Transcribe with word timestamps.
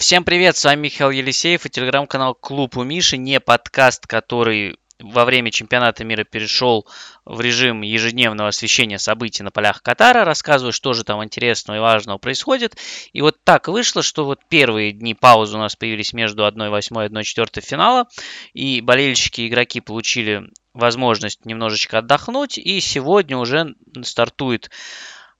Всем 0.00 0.24
привет, 0.24 0.56
с 0.56 0.64
вами 0.64 0.84
Михаил 0.86 1.10
Елисеев 1.10 1.66
и 1.66 1.68
телеграм-канал 1.68 2.34
Клуб 2.34 2.78
у 2.78 2.84
Миши, 2.84 3.18
не 3.18 3.38
подкаст, 3.38 4.06
который 4.06 4.78
во 4.98 5.26
время 5.26 5.50
чемпионата 5.50 6.04
мира 6.04 6.24
перешел 6.24 6.86
в 7.26 7.38
режим 7.42 7.82
ежедневного 7.82 8.48
освещения 8.48 8.98
событий 8.98 9.42
на 9.42 9.50
полях 9.50 9.82
Катара, 9.82 10.24
рассказываю, 10.24 10.72
что 10.72 10.94
же 10.94 11.04
там 11.04 11.22
интересного 11.22 11.76
и 11.76 11.80
важного 11.80 12.16
происходит. 12.16 12.78
И 13.12 13.20
вот 13.20 13.44
так 13.44 13.68
вышло, 13.68 14.02
что 14.02 14.24
вот 14.24 14.40
первые 14.48 14.92
дни 14.92 15.12
паузы 15.12 15.58
у 15.58 15.60
нас 15.60 15.76
появились 15.76 16.14
между 16.14 16.48
1-8 16.48 17.04
и 17.04 17.42
1-4 17.42 17.60
финала, 17.60 18.08
и 18.54 18.80
болельщики 18.80 19.42
и 19.42 19.48
игроки 19.48 19.82
получили 19.82 20.44
возможность 20.72 21.44
немножечко 21.44 21.98
отдохнуть, 21.98 22.56
и 22.56 22.80
сегодня 22.80 23.36
уже 23.36 23.74
стартует 24.02 24.70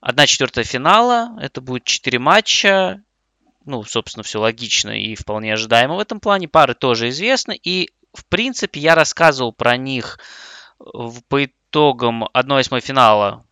1-4 0.05 0.65
финала, 0.65 1.31
это 1.41 1.63
будет 1.63 1.85
4 1.85 2.19
матча, 2.19 3.03
ну, 3.71 3.85
собственно, 3.85 4.25
все 4.25 4.41
логично 4.41 4.91
и 4.91 5.15
вполне 5.15 5.55
ожидаемо 5.55 5.97
в 5.97 6.01
этом 6.01 6.21
плане. 6.21 6.49
Пары 6.49 6.75
тоже 6.75 7.09
известны, 7.09 7.59
и 7.63 7.91
в 8.13 8.27
принципе, 8.27 8.81
я 8.81 8.95
рассказывал 8.95 9.53
про 9.53 9.77
них 9.77 10.19
по 10.79 11.45
итогам 11.45 12.25
1-8 12.35 12.81
финала. 12.81 13.45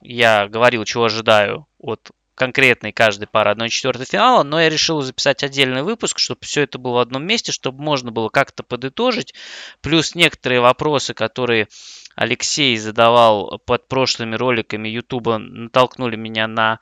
Я 0.00 0.48
говорил, 0.48 0.84
чего 0.84 1.04
ожидаю 1.04 1.66
от 1.78 2.10
конкретной 2.34 2.92
каждой 2.92 3.26
пары 3.26 3.52
1-4 3.52 4.04
финала, 4.04 4.42
но 4.42 4.60
я 4.60 4.70
решил 4.70 5.02
записать 5.02 5.44
отдельный 5.44 5.82
выпуск, 5.82 6.18
чтобы 6.18 6.40
все 6.42 6.62
это 6.62 6.78
было 6.78 6.94
в 6.94 6.98
одном 7.00 7.24
месте, 7.24 7.52
чтобы 7.52 7.82
можно 7.82 8.10
было 8.10 8.30
как-то 8.30 8.62
подытожить. 8.62 9.34
Плюс 9.82 10.14
некоторые 10.14 10.60
вопросы, 10.60 11.12
которые 11.14 11.68
Алексей 12.16 12.76
задавал 12.76 13.58
под 13.64 13.88
прошлыми 13.88 14.34
роликами 14.34 14.88
Ютуба, 14.88 15.38
натолкнули 15.38 16.16
меня 16.16 16.48
на 16.48 16.80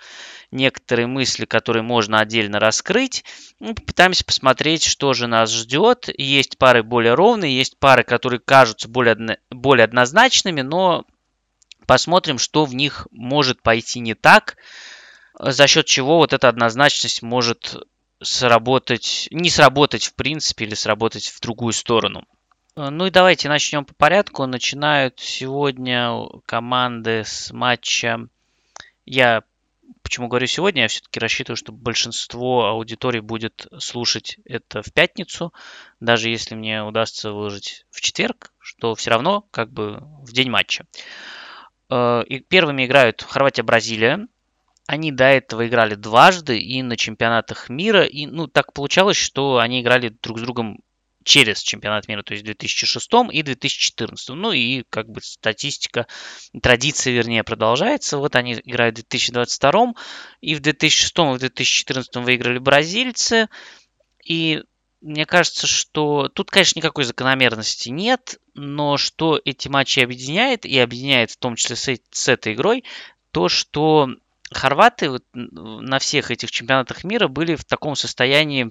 некоторые 0.50 1.06
мысли, 1.06 1.44
которые 1.44 1.82
можно 1.82 2.20
отдельно 2.20 2.58
раскрыть. 2.58 3.24
Мы 3.60 3.74
попытаемся 3.74 4.24
посмотреть, 4.24 4.84
что 4.84 5.12
же 5.12 5.26
нас 5.26 5.52
ждет. 5.52 6.08
Есть 6.16 6.58
пары 6.58 6.82
более 6.82 7.14
ровные, 7.14 7.56
есть 7.56 7.78
пары, 7.78 8.04
которые 8.04 8.40
кажутся 8.40 8.88
более, 8.88 9.38
более 9.50 9.84
однозначными, 9.84 10.62
но 10.62 11.04
посмотрим, 11.86 12.38
что 12.38 12.64
в 12.64 12.74
них 12.74 13.06
может 13.10 13.62
пойти 13.62 14.00
не 14.00 14.14
так, 14.14 14.56
за 15.38 15.66
счет 15.66 15.86
чего 15.86 16.16
вот 16.16 16.32
эта 16.32 16.48
однозначность 16.48 17.22
может 17.22 17.76
сработать, 18.22 19.28
не 19.30 19.50
сработать 19.50 20.06
в 20.06 20.14
принципе 20.14 20.64
или 20.64 20.74
сработать 20.74 21.28
в 21.28 21.40
другую 21.40 21.72
сторону. 21.72 22.24
Ну 22.80 23.06
и 23.06 23.10
давайте 23.10 23.48
начнем 23.48 23.84
по 23.84 23.92
порядку. 23.92 24.46
Начинают 24.46 25.18
сегодня 25.18 26.12
команды 26.46 27.24
с 27.24 27.52
матча. 27.52 28.28
Я 29.04 29.42
почему 30.04 30.28
говорю 30.28 30.46
сегодня? 30.46 30.82
Я 30.82 30.88
все-таки 30.88 31.18
рассчитываю, 31.18 31.56
что 31.56 31.72
большинство 31.72 32.66
аудитории 32.66 33.18
будет 33.18 33.66
слушать 33.80 34.38
это 34.44 34.82
в 34.82 34.92
пятницу, 34.92 35.52
даже 35.98 36.30
если 36.30 36.54
мне 36.54 36.84
удастся 36.84 37.32
выложить 37.32 37.84
в 37.90 38.00
четверг, 38.00 38.52
что 38.60 38.94
все 38.94 39.10
равно 39.10 39.48
как 39.50 39.72
бы 39.72 40.04
в 40.22 40.32
день 40.32 40.48
матча. 40.48 40.86
Э, 41.90 42.22
и 42.28 42.38
первыми 42.38 42.86
играют 42.86 43.22
Хорватия-Бразилия. 43.22 44.28
Они 44.86 45.10
до 45.10 45.24
этого 45.24 45.66
играли 45.66 45.96
дважды 45.96 46.60
и 46.60 46.80
на 46.84 46.96
чемпионатах 46.96 47.70
мира. 47.70 48.04
И 48.04 48.26
ну, 48.26 48.46
так 48.46 48.72
получалось, 48.72 49.16
что 49.16 49.58
они 49.58 49.80
играли 49.80 50.10
друг 50.22 50.38
с 50.38 50.42
другом 50.42 50.78
через 51.28 51.60
чемпионат 51.60 52.08
мира, 52.08 52.22
то 52.22 52.32
есть 52.32 52.42
в 52.42 52.46
2006 52.46 53.10
и 53.30 53.42
2014. 53.42 54.30
Ну 54.30 54.50
и 54.50 54.82
как 54.88 55.10
бы 55.10 55.20
статистика, 55.20 56.06
традиция, 56.62 57.12
вернее, 57.12 57.44
продолжается. 57.44 58.16
Вот 58.16 58.34
они 58.34 58.54
играют 58.54 58.94
в 58.94 59.02
2022 59.02 59.92
и 60.40 60.54
в 60.54 60.60
2006 60.60 61.18
и 61.18 61.22
в 61.34 61.38
2014 61.38 62.16
выиграли 62.16 62.58
бразильцы. 62.58 63.48
И 64.24 64.62
мне 65.02 65.26
кажется, 65.26 65.66
что 65.66 66.28
тут, 66.28 66.50
конечно, 66.50 66.78
никакой 66.78 67.04
закономерности 67.04 67.90
нет, 67.90 68.38
но 68.54 68.96
что 68.96 69.38
эти 69.44 69.68
матчи 69.68 70.00
объединяет, 70.00 70.64
и 70.64 70.78
объединяет 70.78 71.30
в 71.30 71.36
том 71.36 71.56
числе 71.56 71.76
с, 71.76 71.94
с 72.10 72.28
этой 72.28 72.54
игрой, 72.54 72.84
то, 73.32 73.50
что 73.50 74.08
хорваты 74.50 75.10
вот 75.10 75.24
на 75.34 75.98
всех 75.98 76.30
этих 76.30 76.50
чемпионатах 76.50 77.04
мира 77.04 77.28
были 77.28 77.54
в 77.54 77.66
таком 77.66 77.96
состоянии 77.96 78.70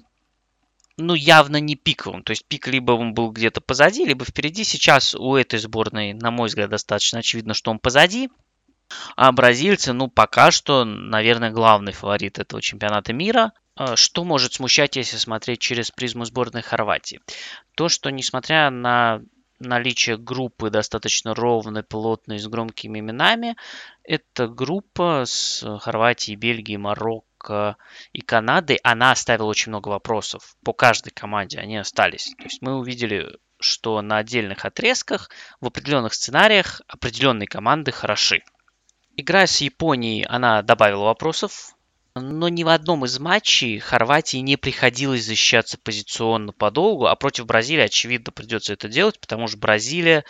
ну, 0.98 1.14
явно 1.14 1.58
не 1.58 1.76
пиковым. 1.76 2.22
То 2.22 2.32
есть 2.32 2.44
пик 2.44 2.66
либо 2.66 2.92
он 2.92 3.14
был 3.14 3.30
где-то 3.30 3.60
позади, 3.60 4.04
либо 4.04 4.24
впереди. 4.24 4.64
Сейчас 4.64 5.14
у 5.14 5.36
этой 5.36 5.58
сборной, 5.58 6.12
на 6.12 6.30
мой 6.30 6.48
взгляд, 6.48 6.70
достаточно 6.70 7.20
очевидно, 7.20 7.54
что 7.54 7.70
он 7.70 7.78
позади. 7.78 8.28
А 9.16 9.32
бразильцы, 9.32 9.92
ну, 9.92 10.08
пока 10.08 10.50
что, 10.50 10.84
наверное, 10.84 11.50
главный 11.50 11.92
фаворит 11.92 12.38
этого 12.38 12.60
чемпионата 12.60 13.12
мира. 13.12 13.52
А, 13.76 13.96
что 13.96 14.24
может 14.24 14.54
смущать, 14.54 14.96
если 14.96 15.18
смотреть 15.18 15.60
через 15.60 15.90
призму 15.90 16.24
сборной 16.24 16.62
Хорватии? 16.62 17.20
То, 17.76 17.88
что 17.88 18.10
несмотря 18.10 18.70
на 18.70 19.22
наличие 19.60 20.16
группы 20.16 20.70
достаточно 20.70 21.34
ровной, 21.34 21.82
плотной, 21.82 22.38
с 22.38 22.46
громкими 22.46 23.00
именами, 23.00 23.56
эта 24.04 24.48
группа 24.48 25.24
с 25.26 25.64
Хорватией, 25.80 26.36
Бельгией, 26.36 26.78
Марокко, 26.78 27.27
и 28.12 28.20
Канады, 28.20 28.78
она 28.82 29.12
оставила 29.12 29.46
очень 29.46 29.70
много 29.70 29.88
вопросов. 29.88 30.56
По 30.64 30.72
каждой 30.72 31.10
команде 31.10 31.58
они 31.58 31.76
остались. 31.76 32.34
То 32.38 32.44
есть 32.44 32.62
мы 32.62 32.76
увидели, 32.76 33.38
что 33.60 34.00
на 34.02 34.18
отдельных 34.18 34.64
отрезках, 34.64 35.30
в 35.60 35.66
определенных 35.66 36.14
сценариях 36.14 36.82
определенные 36.88 37.46
команды 37.46 37.92
хороши. 37.92 38.42
Игра 39.16 39.46
с 39.46 39.60
Японией, 39.60 40.24
она 40.24 40.62
добавила 40.62 41.04
вопросов, 41.04 41.74
но 42.14 42.48
ни 42.48 42.64
в 42.64 42.68
одном 42.68 43.04
из 43.04 43.18
матчей 43.18 43.78
Хорватии 43.78 44.38
не 44.38 44.56
приходилось 44.56 45.24
защищаться 45.24 45.78
позиционно 45.78 46.52
подолгу, 46.52 47.06
а 47.06 47.16
против 47.16 47.46
Бразилии, 47.46 47.84
очевидно, 47.84 48.32
придется 48.32 48.72
это 48.72 48.88
делать, 48.88 49.20
потому 49.20 49.48
что 49.48 49.58
Бразилия 49.58 50.24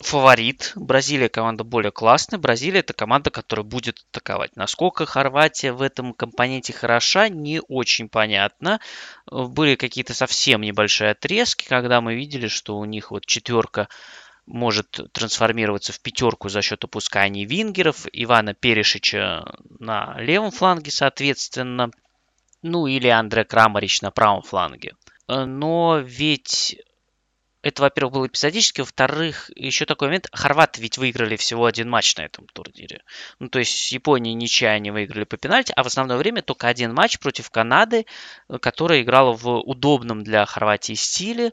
фаворит. 0.00 0.72
Бразилия 0.76 1.28
команда 1.28 1.64
более 1.64 1.92
классная. 1.92 2.38
Бразилия 2.38 2.80
это 2.80 2.92
команда, 2.92 3.30
которая 3.30 3.64
будет 3.64 4.02
атаковать. 4.10 4.56
Насколько 4.56 5.06
Хорватия 5.06 5.72
в 5.72 5.82
этом 5.82 6.14
компоненте 6.14 6.72
хороша, 6.72 7.28
не 7.28 7.60
очень 7.68 8.08
понятно. 8.08 8.80
Были 9.30 9.76
какие-то 9.76 10.14
совсем 10.14 10.62
небольшие 10.62 11.10
отрезки, 11.10 11.66
когда 11.66 12.00
мы 12.00 12.14
видели, 12.14 12.48
что 12.48 12.78
у 12.78 12.84
них 12.84 13.10
вот 13.10 13.26
четверка 13.26 13.88
может 14.46 15.00
трансформироваться 15.12 15.92
в 15.92 16.00
пятерку 16.00 16.48
за 16.48 16.62
счет 16.62 16.82
опускания 16.82 17.46
вингеров, 17.46 18.06
Ивана 18.12 18.54
Перешича 18.54 19.44
на 19.78 20.16
левом 20.18 20.50
фланге, 20.50 20.90
соответственно, 20.90 21.90
ну 22.62 22.86
или 22.86 23.06
Андре 23.08 23.44
Крамарич 23.44 24.02
на 24.02 24.10
правом 24.10 24.42
фланге. 24.42 24.94
Но 25.28 25.98
ведь 25.98 26.80
это, 27.62 27.82
во-первых, 27.82 28.14
было 28.14 28.26
эпизодически, 28.26 28.80
во-вторых, 28.80 29.50
еще 29.54 29.84
такой 29.84 30.08
момент, 30.08 30.28
хорваты 30.32 30.80
ведь 30.80 30.96
выиграли 30.98 31.36
всего 31.36 31.66
один 31.66 31.90
матч 31.90 32.16
на 32.16 32.22
этом 32.22 32.46
турнире. 32.46 33.02
Ну, 33.38 33.48
то 33.48 33.58
есть 33.58 33.72
с 33.72 33.92
Японией 33.92 34.34
ничья 34.34 34.70
они 34.70 34.90
выиграли 34.90 35.24
по 35.24 35.36
пенальти, 35.36 35.72
а 35.76 35.82
в 35.82 35.86
основное 35.86 36.16
время 36.16 36.42
только 36.42 36.68
один 36.68 36.94
матч 36.94 37.18
против 37.18 37.50
Канады, 37.50 38.06
э, 38.48 38.58
которая 38.58 39.02
играла 39.02 39.32
в 39.32 39.58
удобном 39.58 40.24
для 40.24 40.46
Хорватии 40.46 40.94
стиле, 40.94 41.52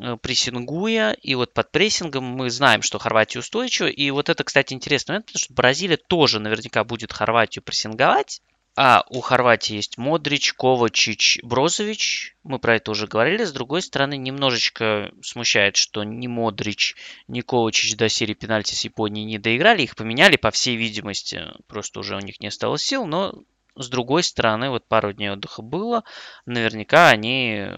э, 0.00 0.16
прессингуя, 0.16 1.12
и 1.12 1.34
вот 1.34 1.52
под 1.52 1.70
прессингом 1.70 2.24
мы 2.24 2.48
знаем, 2.48 2.80
что 2.80 2.98
Хорватия 2.98 3.40
устойчива, 3.40 3.88
и 3.88 4.10
вот 4.10 4.30
это, 4.30 4.44
кстати, 4.44 4.72
интересный 4.72 5.12
момент, 5.12 5.26
потому 5.26 5.40
что 5.40 5.52
Бразилия 5.52 5.98
тоже 5.98 6.40
наверняка 6.40 6.84
будет 6.84 7.12
Хорватию 7.12 7.62
прессинговать, 7.62 8.40
а, 8.76 9.04
у 9.08 9.20
Хорватии 9.20 9.74
есть 9.74 9.98
Модрич, 9.98 10.52
Ковачич, 10.54 11.38
Брозович. 11.44 12.36
Мы 12.42 12.58
про 12.58 12.76
это 12.76 12.90
уже 12.90 13.06
говорили. 13.06 13.44
С 13.44 13.52
другой 13.52 13.82
стороны, 13.82 14.16
немножечко 14.16 15.12
смущает, 15.22 15.76
что 15.76 16.02
ни 16.02 16.26
Модрич, 16.26 16.96
ни 17.28 17.40
Ковачич 17.40 17.96
до 17.96 18.08
серии 18.08 18.34
пенальти 18.34 18.74
с 18.74 18.84
Японией 18.84 19.26
не 19.26 19.38
доиграли. 19.38 19.82
Их 19.82 19.94
поменяли, 19.94 20.36
по 20.36 20.50
всей 20.50 20.76
видимости. 20.76 21.44
Просто 21.68 22.00
уже 22.00 22.16
у 22.16 22.20
них 22.20 22.40
не 22.40 22.48
осталось 22.48 22.82
сил. 22.82 23.06
Но 23.06 23.44
с 23.76 23.88
другой 23.88 24.24
стороны, 24.24 24.70
вот 24.70 24.88
пару 24.88 25.12
дней 25.12 25.30
отдыха 25.30 25.62
было. 25.62 26.02
Наверняка 26.44 27.10
они 27.10 27.68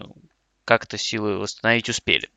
как-то 0.65 0.97
силы 0.97 1.37
восстановить 1.37 1.89
успели. 1.89 2.29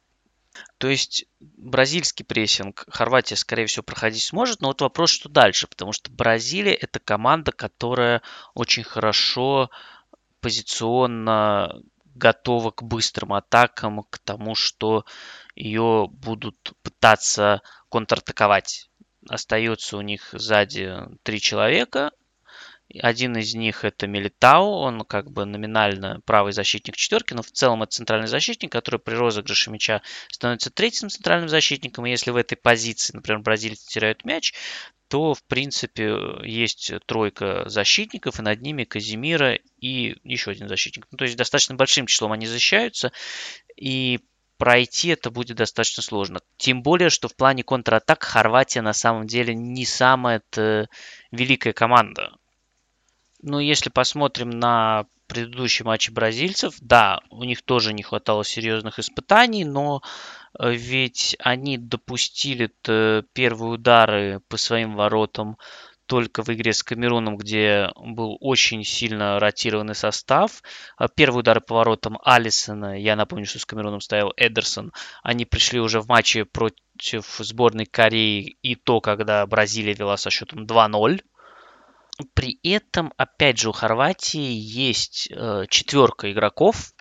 То 0.78 0.88
есть 0.88 1.26
бразильский 1.40 2.24
прессинг 2.24 2.84
Хорватия, 2.88 3.36
скорее 3.36 3.66
всего, 3.66 3.82
проходить 3.82 4.24
сможет, 4.24 4.60
но 4.60 4.68
вот 4.68 4.80
вопрос, 4.80 5.10
что 5.10 5.28
дальше, 5.28 5.66
потому 5.66 5.92
что 5.92 6.10
Бразилия 6.10 6.74
это 6.74 6.98
команда, 6.98 7.52
которая 7.52 8.22
очень 8.54 8.82
хорошо 8.82 9.70
позиционно 10.40 11.82
готова 12.14 12.70
к 12.70 12.82
быстрым 12.82 13.32
атакам, 13.32 14.02
к 14.08 14.18
тому, 14.18 14.54
что 14.54 15.04
ее 15.54 16.08
будут 16.10 16.72
пытаться 16.82 17.62
контратаковать. 17.88 18.90
Остается 19.28 19.96
у 19.96 20.00
них 20.00 20.30
сзади 20.32 20.94
три 21.22 21.40
человека, 21.40 22.10
один 22.98 23.36
из 23.36 23.54
них 23.54 23.84
это 23.84 24.06
Милитау, 24.06 24.70
он 24.80 25.04
как 25.04 25.30
бы 25.30 25.44
номинально 25.44 26.20
правый 26.24 26.52
защитник 26.52 26.96
четверки, 26.96 27.34
но 27.34 27.42
в 27.42 27.50
целом 27.50 27.82
это 27.82 27.92
центральный 27.92 28.26
защитник, 28.26 28.72
который 28.72 28.98
при 28.98 29.14
розыгрыше 29.14 29.70
мяча 29.70 30.02
становится 30.28 30.70
третьим 30.70 31.08
центральным 31.08 31.48
защитником. 31.48 32.06
И 32.06 32.10
если 32.10 32.30
в 32.30 32.36
этой 32.36 32.56
позиции, 32.56 33.14
например, 33.14 33.40
бразильцы 33.40 33.86
теряют 33.86 34.24
мяч, 34.24 34.54
то, 35.08 35.34
в 35.34 35.42
принципе, 35.44 36.16
есть 36.44 36.92
тройка 37.06 37.68
защитников, 37.68 38.38
и 38.38 38.42
над 38.42 38.60
ними 38.60 38.84
Казимира 38.84 39.58
и 39.80 40.16
еще 40.22 40.52
один 40.52 40.68
защитник. 40.68 41.06
Ну, 41.10 41.18
то 41.18 41.24
есть 41.24 41.36
достаточно 41.36 41.74
большим 41.74 42.06
числом 42.06 42.32
они 42.32 42.46
защищаются, 42.46 43.10
и 43.76 44.20
пройти 44.56 45.08
это 45.08 45.30
будет 45.30 45.56
достаточно 45.56 46.02
сложно. 46.02 46.40
Тем 46.58 46.82
более, 46.82 47.10
что 47.10 47.28
в 47.28 47.34
плане 47.34 47.64
контратак 47.64 48.22
Хорватия 48.22 48.82
на 48.82 48.92
самом 48.92 49.26
деле 49.26 49.54
не 49.54 49.86
самая 49.86 50.42
великая 51.32 51.72
команда. 51.72 52.36
Ну, 53.42 53.58
если 53.58 53.88
посмотрим 53.88 54.50
на 54.50 55.06
предыдущие 55.26 55.86
матчи 55.86 56.10
бразильцев, 56.10 56.74
да, 56.80 57.20
у 57.30 57.44
них 57.44 57.62
тоже 57.62 57.92
не 57.92 58.02
хватало 58.02 58.44
серьезных 58.44 58.98
испытаний, 58.98 59.64
но 59.64 60.02
э, 60.58 60.72
ведь 60.72 61.36
они 61.38 61.78
допустили 61.78 62.70
первые 63.32 63.72
удары 63.72 64.40
по 64.48 64.56
своим 64.56 64.96
воротам 64.96 65.56
только 66.10 66.42
в 66.42 66.48
игре 66.48 66.72
с 66.72 66.82
Камеруном, 66.82 67.36
где 67.36 67.88
был 67.94 68.36
очень 68.40 68.82
сильно 68.82 69.38
ротированный 69.38 69.94
состав. 69.94 70.60
А 70.96 71.06
первые 71.06 71.38
удары 71.38 71.60
по 71.60 71.76
воротам 71.76 72.18
Алисона, 72.24 73.00
я 73.00 73.14
напомню, 73.14 73.46
что 73.46 73.60
с 73.60 73.64
Камеруном 73.64 74.00
стоял 74.00 74.32
Эдерсон, 74.36 74.92
они 75.22 75.44
пришли 75.44 75.78
уже 75.78 76.00
в 76.00 76.08
матче 76.08 76.44
против 76.44 77.36
сборной 77.38 77.86
Кореи 77.86 78.56
и 78.60 78.74
то, 78.74 79.00
когда 79.00 79.46
Бразилия 79.46 79.94
вела 79.94 80.16
со 80.16 80.30
счетом 80.30 80.64
2-0. 80.64 81.20
При 82.34 82.58
этом, 82.62 83.12
опять 83.16 83.58
же, 83.58 83.70
у 83.70 83.72
Хорватии 83.72 84.52
есть 84.52 85.28
э, 85.30 85.66
четверка 85.68 86.30
игроков. 86.32 86.92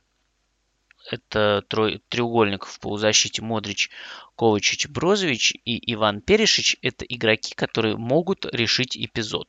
Это 1.12 1.64
треугольник 2.10 2.66
в 2.66 2.80
полузащите 2.80 3.42
Модрич, 3.42 3.90
Ковачич, 4.36 4.88
Брозович 4.90 5.56
и 5.66 5.94
Иван 5.94 6.22
Перешич. 6.22 6.78
Это 6.82 7.04
игроки, 7.06 7.56
которые 7.56 7.98
могут 7.98 8.46
решить 8.46 8.96
эпизод. 8.96 9.48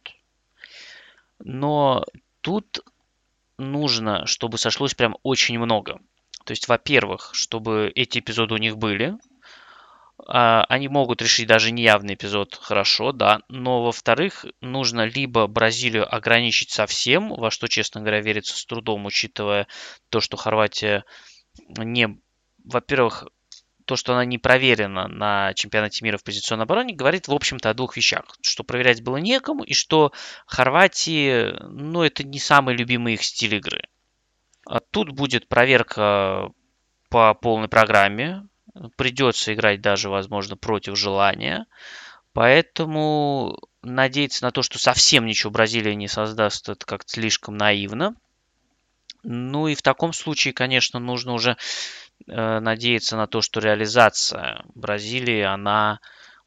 Но 1.39 2.05
тут 2.41 2.81
нужно, 3.59 4.27
чтобы 4.27 4.59
сошлось 4.59 4.95
прям 4.95 5.17
очень 5.23 5.59
много. 5.59 6.01
То 6.45 6.53
есть, 6.53 6.69
во-первых, 6.69 7.31
чтобы 7.35 7.93
эти 7.95 8.19
эпизоды 8.19 8.55
у 8.55 8.59
них 8.59 8.79
были, 8.79 9.17
они 10.27 10.89
могут 10.89 11.23
решить 11.23 11.47
даже 11.47 11.71
неявный 11.71 12.15
эпизод 12.15 12.59
хорошо, 12.61 13.13
да, 13.13 13.41
но 13.49 13.83
во-вторых, 13.83 14.45
нужно 14.61 15.07
либо 15.07 15.47
Бразилию 15.47 16.13
ограничить 16.13 16.71
совсем, 16.71 17.29
во 17.29 17.51
что, 17.51 17.69
честно 17.69 18.01
говоря, 18.01 18.21
верится 18.21 18.57
с 18.57 18.65
трудом, 18.65 19.07
учитывая 19.07 19.67
то, 20.09 20.21
что 20.21 20.37
Хорватия 20.37 21.05
не, 21.69 22.19
во-первых, 22.65 23.27
то, 23.85 23.97
что 23.97 24.13
она 24.13 24.25
не 24.25 24.39
проверена 24.39 25.09
на 25.09 25.53
чемпионате 25.55 26.05
мира 26.05 26.17
в 26.17 26.23
позиционной 26.23 26.65
обороне, 26.65 26.95
говорит, 26.95 27.27
в 27.27 27.33
общем-то, 27.33 27.71
о 27.71 27.75
двух 27.75 27.97
вещах. 27.97 28.25
Что 28.41 28.63
проверять 28.63 29.03
было 29.03 29.17
некому, 29.17 29.65
и 29.65 29.75
что 29.75 30.13
Хорватии, 30.47 31.53
ну, 31.67 32.03
это 32.03 32.23
не 32.23 32.39
самый 32.39 32.77
любимый 32.77 33.15
их 33.15 33.25
стиль 33.25 33.57
игры. 33.57 33.83
А 34.65 34.79
тут 34.79 35.11
будет 35.11 35.49
проверка 35.49 36.53
по 37.09 37.35
полной 37.35 37.67
программе 37.67 38.47
придется 38.97 39.53
играть 39.55 39.81
даже, 39.81 40.09
возможно, 40.09 40.57
против 40.57 40.97
желания. 40.97 41.67
Поэтому 42.33 43.59
надеяться 43.83 44.45
на 44.45 44.53
то, 44.53 44.63
что 44.63 44.79
совсем 44.79 45.27
ничего 45.27 45.51
Бразилия 45.51 45.95
не 45.95 46.09
создаст, 46.09 46.69
это 46.69 46.87
как-то 46.87 47.11
слишком 47.11 47.57
наивно. 47.57 48.15
Ну 49.23 49.69
и 49.69 49.75
в 49.75 49.83
таком 49.83 50.13
случае, 50.13 50.55
конечно, 50.55 50.99
нужно 50.99 51.33
уже 51.33 51.57
э, 52.27 52.61
надеяться 52.61 53.17
на 53.17 53.27
то, 53.27 53.43
что 53.43 53.61
реализация 53.61 54.65
Бразилии, 54.75 55.43
она 55.43 56.01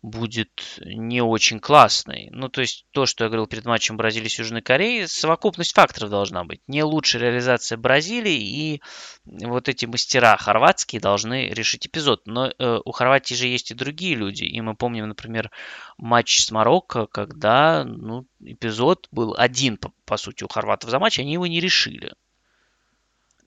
будет 0.03 0.79
не 0.83 1.21
очень 1.21 1.61
классной. 1.61 2.27
Ну, 2.31 2.49
то 2.49 2.59
есть 2.59 2.85
то, 2.91 3.05
что 3.05 3.23
я 3.23 3.29
говорил 3.29 3.47
перед 3.47 3.63
матчем 3.63 3.95
Бразилии 3.95 4.27
с 4.27 4.37
Южной 4.37 4.61
Кореей, 4.61 5.07
совокупность 5.07 5.73
факторов 5.73 6.09
должна 6.09 6.43
быть. 6.43 6.59
Не 6.67 6.83
лучшая 6.83 7.21
реализация 7.21 7.77
Бразилии 7.77 8.35
и 8.35 8.81
вот 9.25 9.69
эти 9.69 9.85
мастера 9.85 10.35
хорватские 10.35 10.99
должны 10.99 11.47
решить 11.47 11.87
эпизод. 11.87 12.27
Но 12.27 12.47
э, 12.47 12.79
у 12.83 12.91
Хорватии 12.91 13.33
же 13.33 13.47
есть 13.47 13.71
и 13.71 13.75
другие 13.75 14.15
люди. 14.15 14.43
И 14.43 14.59
мы 14.59 14.75
помним, 14.75 15.07
например, 15.07 15.51
матч 15.97 16.41
с 16.41 16.51
Марокко, 16.51 17.07
когда 17.07 17.85
ну, 17.85 18.27
эпизод 18.41 19.07
был 19.11 19.33
один, 19.37 19.77
по, 19.77 19.93
по 20.03 20.17
сути, 20.17 20.43
у 20.43 20.49
хорватов 20.49 20.89
за 20.89 20.99
матч, 20.99 21.17
они 21.17 21.31
его 21.31 21.47
не 21.47 21.61
решили. 21.61 22.13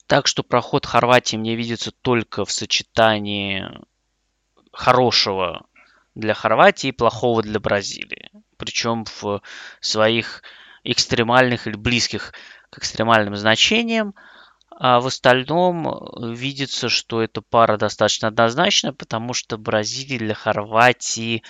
Так 0.07 0.27
что 0.27 0.43
проход 0.43 0.87
Хорватии 0.87 1.37
мне 1.37 1.55
видится 1.55 1.91
только 1.91 2.47
в 2.47 2.51
сочетании 2.51 3.69
хорошего 4.73 5.67
для 6.17 6.35
Хорватии, 6.35 6.91
плохого 6.91 7.43
для 7.43 7.61
Бразилии. 7.61 8.31
Причем 8.57 9.05
в 9.05 9.43
своих 9.81 10.43
экстремальных 10.83 11.67
или 11.67 11.77
близких 11.77 12.33
к 12.71 12.79
экстремальным 12.79 13.37
значениям. 13.37 14.15
А 14.79 15.01
в 15.01 15.07
остальном 15.07 16.35
видится, 16.35 16.89
что 16.89 17.23
эта 17.23 17.41
пара 17.43 17.77
достаточно 17.77 18.29
однозначна, 18.29 18.93
потому 18.93 19.33
что 19.35 19.57
Бразилия 19.59 20.19
для 20.19 20.35
Хорватии 20.35 21.43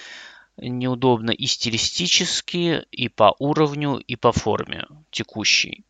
неудобно 0.57 1.31
и 1.31 1.47
стилистически, 1.47 2.85
и 2.91 3.09
по 3.09 3.35
уровню, 3.39 3.97
и 3.99 4.17
по 4.17 4.33
форме 4.33 4.87
текущей. 5.11 5.85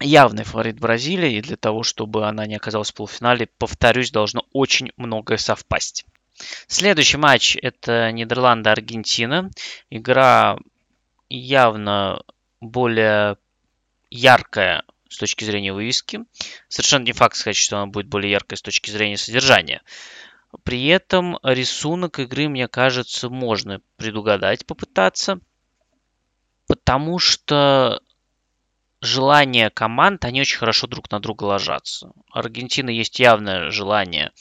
Явный 0.00 0.44
фаворит 0.44 0.80
Бразилии, 0.80 1.36
и 1.36 1.42
для 1.42 1.56
того, 1.56 1.82
чтобы 1.84 2.26
она 2.26 2.46
не 2.46 2.56
оказалась 2.56 2.90
в 2.90 2.94
полуфинале, 2.94 3.48
повторюсь, 3.58 4.10
должно 4.10 4.44
очень 4.52 4.90
многое 4.96 5.38
совпасть. 5.38 6.04
Следующий 6.66 7.16
матч 7.16 7.56
это 7.60 8.10
Нидерланды-Аргентина. 8.12 9.50
Игра 9.90 10.58
явно 11.28 12.22
более 12.60 13.36
яркая 14.10 14.84
с 15.08 15.16
точки 15.16 15.44
зрения 15.44 15.72
вывески. 15.72 16.20
Совершенно 16.68 17.04
не 17.04 17.12
факт 17.12 17.36
сказать, 17.36 17.56
что 17.56 17.76
она 17.76 17.86
будет 17.86 18.08
более 18.08 18.32
яркой 18.32 18.58
с 18.58 18.62
точки 18.62 18.90
зрения 18.90 19.16
содержания. 19.16 19.82
При 20.62 20.86
этом 20.86 21.38
рисунок 21.42 22.18
игры, 22.18 22.48
мне 22.48 22.68
кажется, 22.68 23.28
можно 23.28 23.80
предугадать, 23.96 24.66
попытаться. 24.66 25.40
Потому 26.66 27.18
что 27.18 28.00
желания 29.00 29.70
команд, 29.70 30.24
они 30.24 30.40
очень 30.40 30.58
хорошо 30.58 30.86
друг 30.86 31.10
на 31.10 31.20
друга 31.20 31.44
ложатся. 31.44 32.08
У 32.08 32.38
Аргентины 32.38 32.90
есть 32.90 33.18
явное 33.18 33.70
желание 33.70 34.32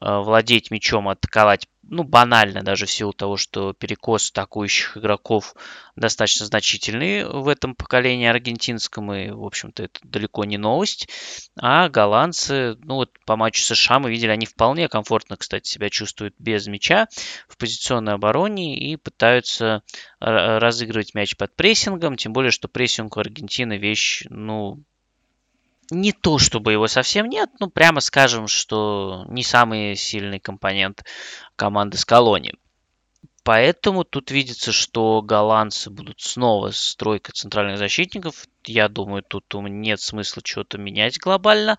владеть 0.00 0.70
мячом, 0.70 1.08
атаковать, 1.08 1.68
ну, 1.82 2.04
банально 2.04 2.62
даже 2.62 2.86
в 2.86 2.90
силу 2.90 3.12
того, 3.12 3.36
что 3.36 3.72
перекос 3.72 4.30
атакующих 4.30 4.96
игроков 4.96 5.54
достаточно 5.96 6.46
значительный 6.46 7.24
в 7.24 7.48
этом 7.48 7.74
поколении 7.74 8.26
аргентинском, 8.26 9.12
и, 9.12 9.30
в 9.30 9.44
общем-то, 9.44 9.84
это 9.84 10.00
далеко 10.04 10.44
не 10.44 10.56
новость. 10.56 11.08
А 11.58 11.88
голландцы, 11.88 12.76
ну, 12.82 12.94
вот 12.94 13.10
по 13.26 13.36
матчу 13.36 13.62
США 13.62 13.98
мы 13.98 14.10
видели, 14.10 14.30
они 14.30 14.46
вполне 14.46 14.88
комфортно, 14.88 15.36
кстати, 15.36 15.68
себя 15.68 15.90
чувствуют 15.90 16.34
без 16.38 16.66
мяча 16.66 17.08
в 17.48 17.56
позиционной 17.56 18.14
обороне 18.14 18.78
и 18.78 18.96
пытаются 18.96 19.82
разыгрывать 20.20 21.14
мяч 21.14 21.36
под 21.36 21.54
прессингом, 21.56 22.16
тем 22.16 22.32
более, 22.32 22.52
что 22.52 22.68
прессинг 22.68 23.16
у 23.16 23.20
Аргентины 23.20 23.78
вещь, 23.78 24.24
ну, 24.30 24.82
не 25.90 26.12
то, 26.12 26.38
чтобы 26.38 26.72
его 26.72 26.86
совсем 26.86 27.28
нет, 27.28 27.50
ну, 27.60 27.68
прямо 27.68 28.00
скажем, 28.00 28.46
что 28.46 29.24
не 29.28 29.42
самый 29.42 29.96
сильный 29.96 30.40
компонент 30.40 31.04
команды 31.56 31.96
с 31.96 32.04
колонией. 32.04 32.58
Поэтому 33.42 34.04
тут 34.04 34.30
видится, 34.30 34.70
что 34.70 35.22
голландцы 35.22 35.90
будут 35.90 36.20
снова 36.20 36.72
с 36.72 36.94
тройкой 36.96 37.32
центральных 37.32 37.78
защитников. 37.78 38.46
Я 38.66 38.88
думаю, 38.88 39.22
тут 39.22 39.44
нет 39.54 40.00
смысла 40.00 40.42
что-то 40.44 40.76
менять 40.76 41.18
глобально. 41.18 41.78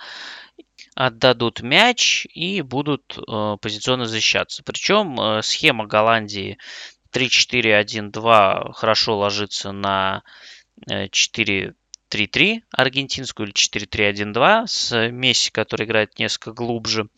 Отдадут 0.95 1.61
мяч 1.61 2.25
и 2.33 2.61
будут 2.61 3.17
э, 3.17 3.57
позиционно 3.61 4.05
защищаться. 4.05 4.63
Причем 4.63 5.19
э, 5.19 5.41
схема 5.43 5.85
Голландии 5.85 6.57
3-4-1-2 7.13 8.73
хорошо 8.73 9.19
ложится 9.19 9.71
на 9.71 10.23
э, 10.89 11.09
4 11.09 11.75
3-3 12.11 12.63
аргентинскую 12.71 13.47
или 13.47 13.53
4-3-1-2 13.53 14.67
с 14.67 15.09
Месси, 15.09 15.51
который 15.51 15.85
играет 15.85 16.19
несколько 16.19 16.53
глубже. 16.53 17.09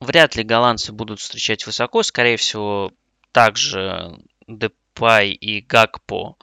Вряд 0.00 0.36
ли 0.36 0.42
голландцы 0.42 0.92
будут 0.92 1.20
встречать 1.20 1.66
высоко. 1.66 2.02
Скорее 2.02 2.36
всего, 2.36 2.92
также 3.32 4.18
Депай 4.46 5.30
и 5.30 5.60
Гакпо, 5.60 6.36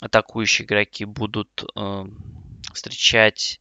атакующие 0.00 0.66
игроки, 0.66 1.04
будут 1.04 1.64
э, 1.76 2.04
встречать 2.72 3.60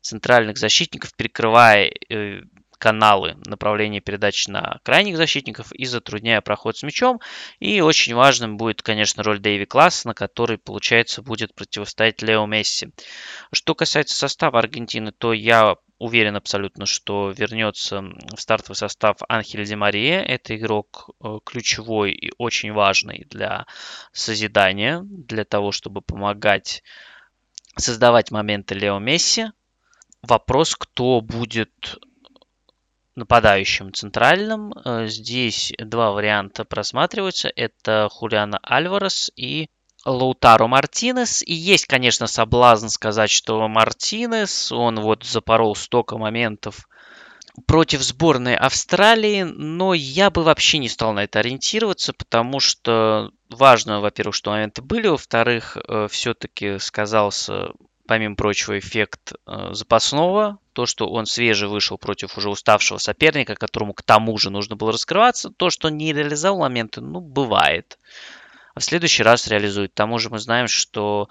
центральных 0.00 0.58
защитников, 0.58 1.14
перекрывая 1.14 1.90
э, 2.08 2.42
каналы 2.84 3.38
направления 3.46 4.02
передач 4.02 4.46
на 4.46 4.78
крайних 4.82 5.16
защитников 5.16 5.72
и 5.72 5.86
затрудняя 5.86 6.42
проход 6.42 6.76
с 6.76 6.82
мячом. 6.82 7.18
И 7.58 7.80
очень 7.80 8.14
важным 8.14 8.58
будет, 8.58 8.82
конечно, 8.82 9.22
роль 9.22 9.38
Дэйви 9.38 9.64
Класс, 9.64 10.04
на 10.04 10.12
который, 10.12 10.58
получается, 10.58 11.22
будет 11.22 11.54
противостоять 11.54 12.20
Лео 12.20 12.44
Месси. 12.44 12.90
Что 13.54 13.74
касается 13.74 14.14
состава 14.14 14.58
Аргентины, 14.58 15.12
то 15.12 15.32
я 15.32 15.76
уверен 15.98 16.36
абсолютно, 16.36 16.84
что 16.84 17.30
вернется 17.30 18.02
в 18.02 18.38
стартовый 18.38 18.76
состав 18.76 19.16
Анхель 19.30 19.64
Ди 19.64 19.76
Мария. 19.76 20.20
Это 20.20 20.54
игрок 20.54 21.08
э, 21.22 21.38
ключевой 21.42 22.12
и 22.12 22.32
очень 22.36 22.72
важный 22.72 23.24
для 23.30 23.64
созидания, 24.12 25.00
для 25.04 25.46
того, 25.46 25.72
чтобы 25.72 26.02
помогать 26.02 26.82
создавать 27.78 28.30
моменты 28.30 28.74
Лео 28.74 28.98
Месси. 28.98 29.46
Вопрос, 30.20 30.76
кто 30.76 31.22
будет 31.22 31.98
нападающим 33.16 33.92
центральным. 33.92 34.72
Э, 34.72 35.06
здесь 35.06 35.72
два 35.78 36.12
варианта 36.12 36.64
просматриваются. 36.64 37.50
Это 37.54 38.08
Хулиана 38.10 38.58
Альварес 38.62 39.30
и 39.36 39.68
Лаутаро 40.04 40.66
Мартинес. 40.66 41.42
И 41.42 41.54
есть, 41.54 41.86
конечно, 41.86 42.26
соблазн 42.26 42.88
сказать, 42.88 43.30
что 43.30 43.66
Мартинес, 43.68 44.72
он 44.72 45.00
вот 45.00 45.24
запорол 45.24 45.74
столько 45.76 46.18
моментов 46.18 46.86
против 47.66 48.02
сборной 48.02 48.56
Австралии, 48.56 49.42
но 49.42 49.94
я 49.94 50.30
бы 50.30 50.42
вообще 50.42 50.78
не 50.78 50.88
стал 50.88 51.12
на 51.12 51.24
это 51.24 51.38
ориентироваться, 51.38 52.12
потому 52.12 52.58
что 52.58 53.30
важно, 53.48 54.00
во-первых, 54.00 54.34
что 54.34 54.50
моменты 54.50 54.82
были, 54.82 55.06
во-вторых, 55.06 55.76
э, 55.76 56.08
все-таки 56.10 56.78
сказался, 56.78 57.68
помимо 58.06 58.36
прочего, 58.36 58.78
эффект 58.78 59.32
э, 59.46 59.68
запасного, 59.72 60.58
то, 60.72 60.86
что 60.86 61.08
он 61.08 61.26
свежий 61.26 61.68
вышел 61.68 61.98
против 61.98 62.36
уже 62.36 62.50
уставшего 62.50 62.98
соперника, 62.98 63.54
которому 63.54 63.94
к 63.94 64.02
тому 64.02 64.36
же 64.38 64.50
нужно 64.50 64.76
было 64.76 64.92
раскрываться, 64.92 65.50
то, 65.50 65.70
что 65.70 65.88
не 65.88 66.12
реализовал 66.12 66.60
моменты, 66.60 67.00
ну, 67.00 67.20
бывает 67.20 67.98
а 68.74 68.80
в 68.80 68.84
следующий 68.84 69.22
раз 69.22 69.46
реализует. 69.46 69.92
К 69.92 69.94
тому 69.94 70.18
же 70.18 70.30
мы 70.30 70.38
знаем, 70.38 70.68
что 70.68 71.28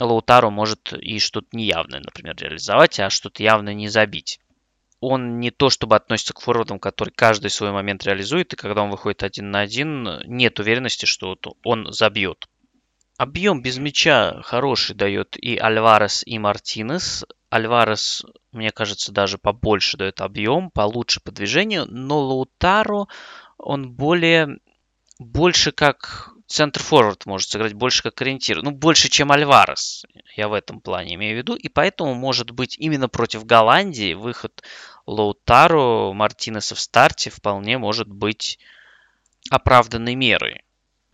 Лаутару 0.00 0.50
может 0.50 0.92
и 0.92 1.18
что-то 1.18 1.48
неявное, 1.52 2.00
например, 2.00 2.36
реализовать, 2.38 3.00
а 3.00 3.10
что-то 3.10 3.42
явно 3.42 3.74
не 3.74 3.88
забить. 3.88 4.40
Он 5.00 5.38
не 5.38 5.50
то 5.50 5.70
чтобы 5.70 5.96
относится 5.96 6.34
к 6.34 6.40
форвардам, 6.40 6.78
который 6.78 7.10
каждый 7.10 7.50
свой 7.50 7.70
момент 7.72 8.04
реализует, 8.04 8.52
и 8.52 8.56
когда 8.56 8.82
он 8.82 8.90
выходит 8.90 9.22
один 9.22 9.50
на 9.50 9.60
один, 9.60 10.20
нет 10.24 10.58
уверенности, 10.58 11.04
что 11.04 11.36
он 11.64 11.92
забьет. 11.92 12.48
Объем 13.18 13.62
без 13.62 13.78
мяча 13.78 14.40
хороший 14.44 14.94
дает 14.94 15.36
и 15.36 15.58
Альварес, 15.58 16.22
и 16.24 16.38
Мартинес. 16.38 17.24
Альварес, 17.50 18.24
мне 18.52 18.70
кажется, 18.70 19.10
даже 19.10 19.38
побольше 19.38 19.96
дает 19.96 20.20
объем, 20.20 20.70
получше 20.70 21.20
по 21.20 21.32
движению, 21.32 21.86
но 21.86 22.20
Лаутаро, 22.20 23.08
он 23.58 23.90
более, 23.90 24.60
больше 25.18 25.72
как 25.72 26.30
центр 26.46 26.80
форвард 26.80 27.26
может 27.26 27.50
сыграть 27.50 27.74
больше 27.74 28.04
как 28.04 28.22
ориентир. 28.22 28.62
Ну, 28.62 28.70
больше, 28.70 29.08
чем 29.08 29.32
Альварес, 29.32 30.06
я 30.36 30.46
в 30.46 30.52
этом 30.52 30.80
плане 30.80 31.16
имею 31.16 31.34
в 31.34 31.38
виду. 31.38 31.56
И 31.56 31.68
поэтому, 31.68 32.14
может 32.14 32.52
быть, 32.52 32.78
именно 32.78 33.08
против 33.08 33.44
Голландии 33.44 34.14
выход 34.14 34.62
Лоутару 35.06 36.12
Мартинеса 36.12 36.76
в 36.76 36.80
старте 36.80 37.30
вполне 37.30 37.78
может 37.78 38.06
быть 38.06 38.60
оправданной 39.50 40.14
мерой. 40.14 40.62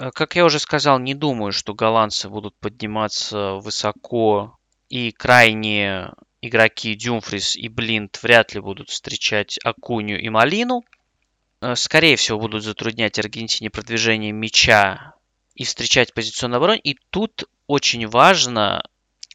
Э, 0.04 0.10
как 0.10 0.36
я 0.36 0.44
уже 0.44 0.58
сказал, 0.58 0.98
не 0.98 1.14
думаю, 1.14 1.52
что 1.52 1.74
голландцы 1.74 2.28
будут 2.28 2.54
подниматься 2.58 3.54
высоко 3.54 4.58
и 4.88 5.12
крайние 5.12 6.12
игроки 6.42 6.94
Дюмфрис 6.94 7.56
и 7.56 7.68
Блинт 7.68 8.22
вряд 8.22 8.52
ли 8.52 8.60
будут 8.60 8.90
встречать 8.90 9.58
Акуню 9.64 10.20
и 10.20 10.28
Малину. 10.28 10.84
Э, 11.62 11.74
скорее 11.74 12.16
всего, 12.16 12.38
будут 12.38 12.64
затруднять 12.64 13.18
Аргентине 13.18 13.70
продвижение 13.70 14.32
мяча 14.32 15.14
и 15.54 15.64
встречать 15.64 16.12
позиционную 16.12 16.58
оборону. 16.58 16.80
И 16.84 16.96
тут 17.10 17.44
очень 17.66 18.06
важно, 18.06 18.82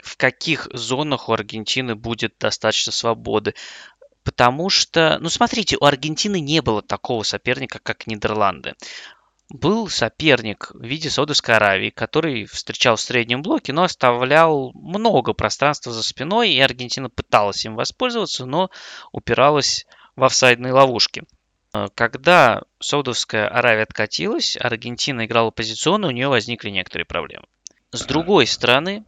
в 0.03 0.17
каких 0.17 0.67
зонах 0.71 1.29
у 1.29 1.33
Аргентины 1.33 1.95
будет 1.95 2.35
достаточно 2.39 2.91
свободы. 2.91 3.55
Потому 4.23 4.69
что, 4.69 5.17
ну 5.19 5.29
смотрите, 5.29 5.77
у 5.79 5.85
Аргентины 5.85 6.39
не 6.39 6.61
было 6.61 6.83
такого 6.83 7.23
соперника, 7.23 7.79
как 7.81 8.05
Нидерланды. 8.05 8.75
Был 9.49 9.89
соперник 9.89 10.69
в 10.75 10.83
виде 10.83 11.09
Саудовской 11.09 11.55
Аравии, 11.55 11.89
который 11.89 12.45
встречал 12.45 12.97
в 12.97 13.01
среднем 13.01 13.41
блоке, 13.41 13.73
но 13.73 13.83
оставлял 13.83 14.71
много 14.75 15.33
пространства 15.33 15.91
за 15.91 16.03
спиной, 16.03 16.51
и 16.51 16.59
Аргентина 16.59 17.09
пыталась 17.09 17.65
им 17.65 17.75
воспользоваться, 17.75 18.45
но 18.45 18.69
упиралась 19.11 19.87
в 20.15 20.23
офсайдные 20.23 20.71
ловушки. 20.71 21.23
Э, 21.73 21.87
когда 21.95 22.61
Саудовская 22.79 23.47
Аравия 23.47 23.83
откатилась, 23.83 24.55
Аргентина 24.55 25.25
играла 25.25 25.49
позиционно, 25.49 26.07
у 26.07 26.11
нее 26.11 26.27
возникли 26.27 26.69
некоторые 26.69 27.05
проблемы. 27.05 27.45
С 27.91 28.05
другой 28.05 28.45
стороны, 28.45 29.03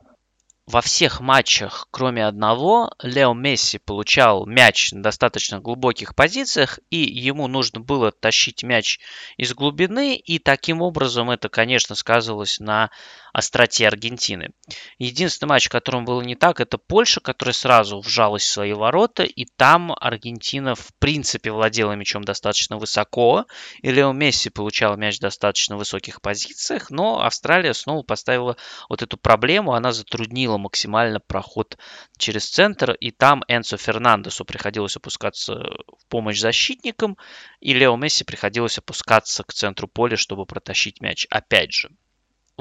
во 0.67 0.81
всех 0.81 1.19
матчах, 1.19 1.87
кроме 1.91 2.25
одного, 2.25 2.91
Лео 3.01 3.33
Месси 3.33 3.77
получал 3.77 4.45
мяч 4.45 4.91
на 4.91 5.01
достаточно 5.01 5.59
глубоких 5.59 6.15
позициях, 6.15 6.79
и 6.89 6.97
ему 6.97 7.47
нужно 7.47 7.79
было 7.79 8.11
тащить 8.11 8.63
мяч 8.63 8.99
из 9.37 9.53
глубины, 9.53 10.15
и 10.15 10.39
таким 10.39 10.81
образом 10.81 11.29
это, 11.29 11.49
конечно, 11.49 11.95
сказывалось 11.95 12.59
на 12.59 12.91
остроте 13.33 13.87
Аргентины. 13.87 14.51
Единственный 14.97 15.49
матч, 15.49 15.67
в 15.67 15.69
котором 15.69 16.05
было 16.05 16.21
не 16.21 16.35
так, 16.35 16.59
это 16.59 16.77
Польша, 16.77 17.21
которая 17.21 17.53
сразу 17.53 17.99
вжалась 17.99 18.43
в 18.43 18.49
свои 18.49 18.73
ворота, 18.73 19.23
и 19.23 19.45
там 19.45 19.93
Аргентина 19.99 20.75
в 20.75 20.89
принципе 20.99 21.51
владела 21.51 21.93
мячом 21.93 22.23
достаточно 22.23 22.77
высоко, 22.77 23.45
и 23.81 23.91
Лео 23.91 24.11
Месси 24.13 24.49
получал 24.49 24.97
мяч 24.97 25.17
в 25.17 25.21
достаточно 25.21 25.77
высоких 25.77 26.21
позициях, 26.21 26.89
но 26.89 27.21
Австралия 27.23 27.73
снова 27.73 28.03
поставила 28.03 28.57
вот 28.89 29.01
эту 29.01 29.17
проблему, 29.17 29.73
она 29.73 29.91
затруднила 29.91 30.57
максимально 30.57 31.19
проход 31.19 31.77
через 32.17 32.49
центр, 32.49 32.91
и 32.93 33.11
там 33.11 33.43
Энсо 33.47 33.77
Фернандесу 33.77 34.45
приходилось 34.45 34.95
опускаться 34.95 35.53
в 35.53 36.07
помощь 36.09 36.39
защитникам, 36.39 37.17
и 37.59 37.73
Лео 37.73 37.95
Месси 37.95 38.23
приходилось 38.23 38.77
опускаться 38.77 39.43
к 39.43 39.53
центру 39.53 39.87
поля, 39.87 40.17
чтобы 40.17 40.45
протащить 40.45 41.01
мяч. 41.01 41.27
Опять 41.29 41.73
же, 41.73 41.89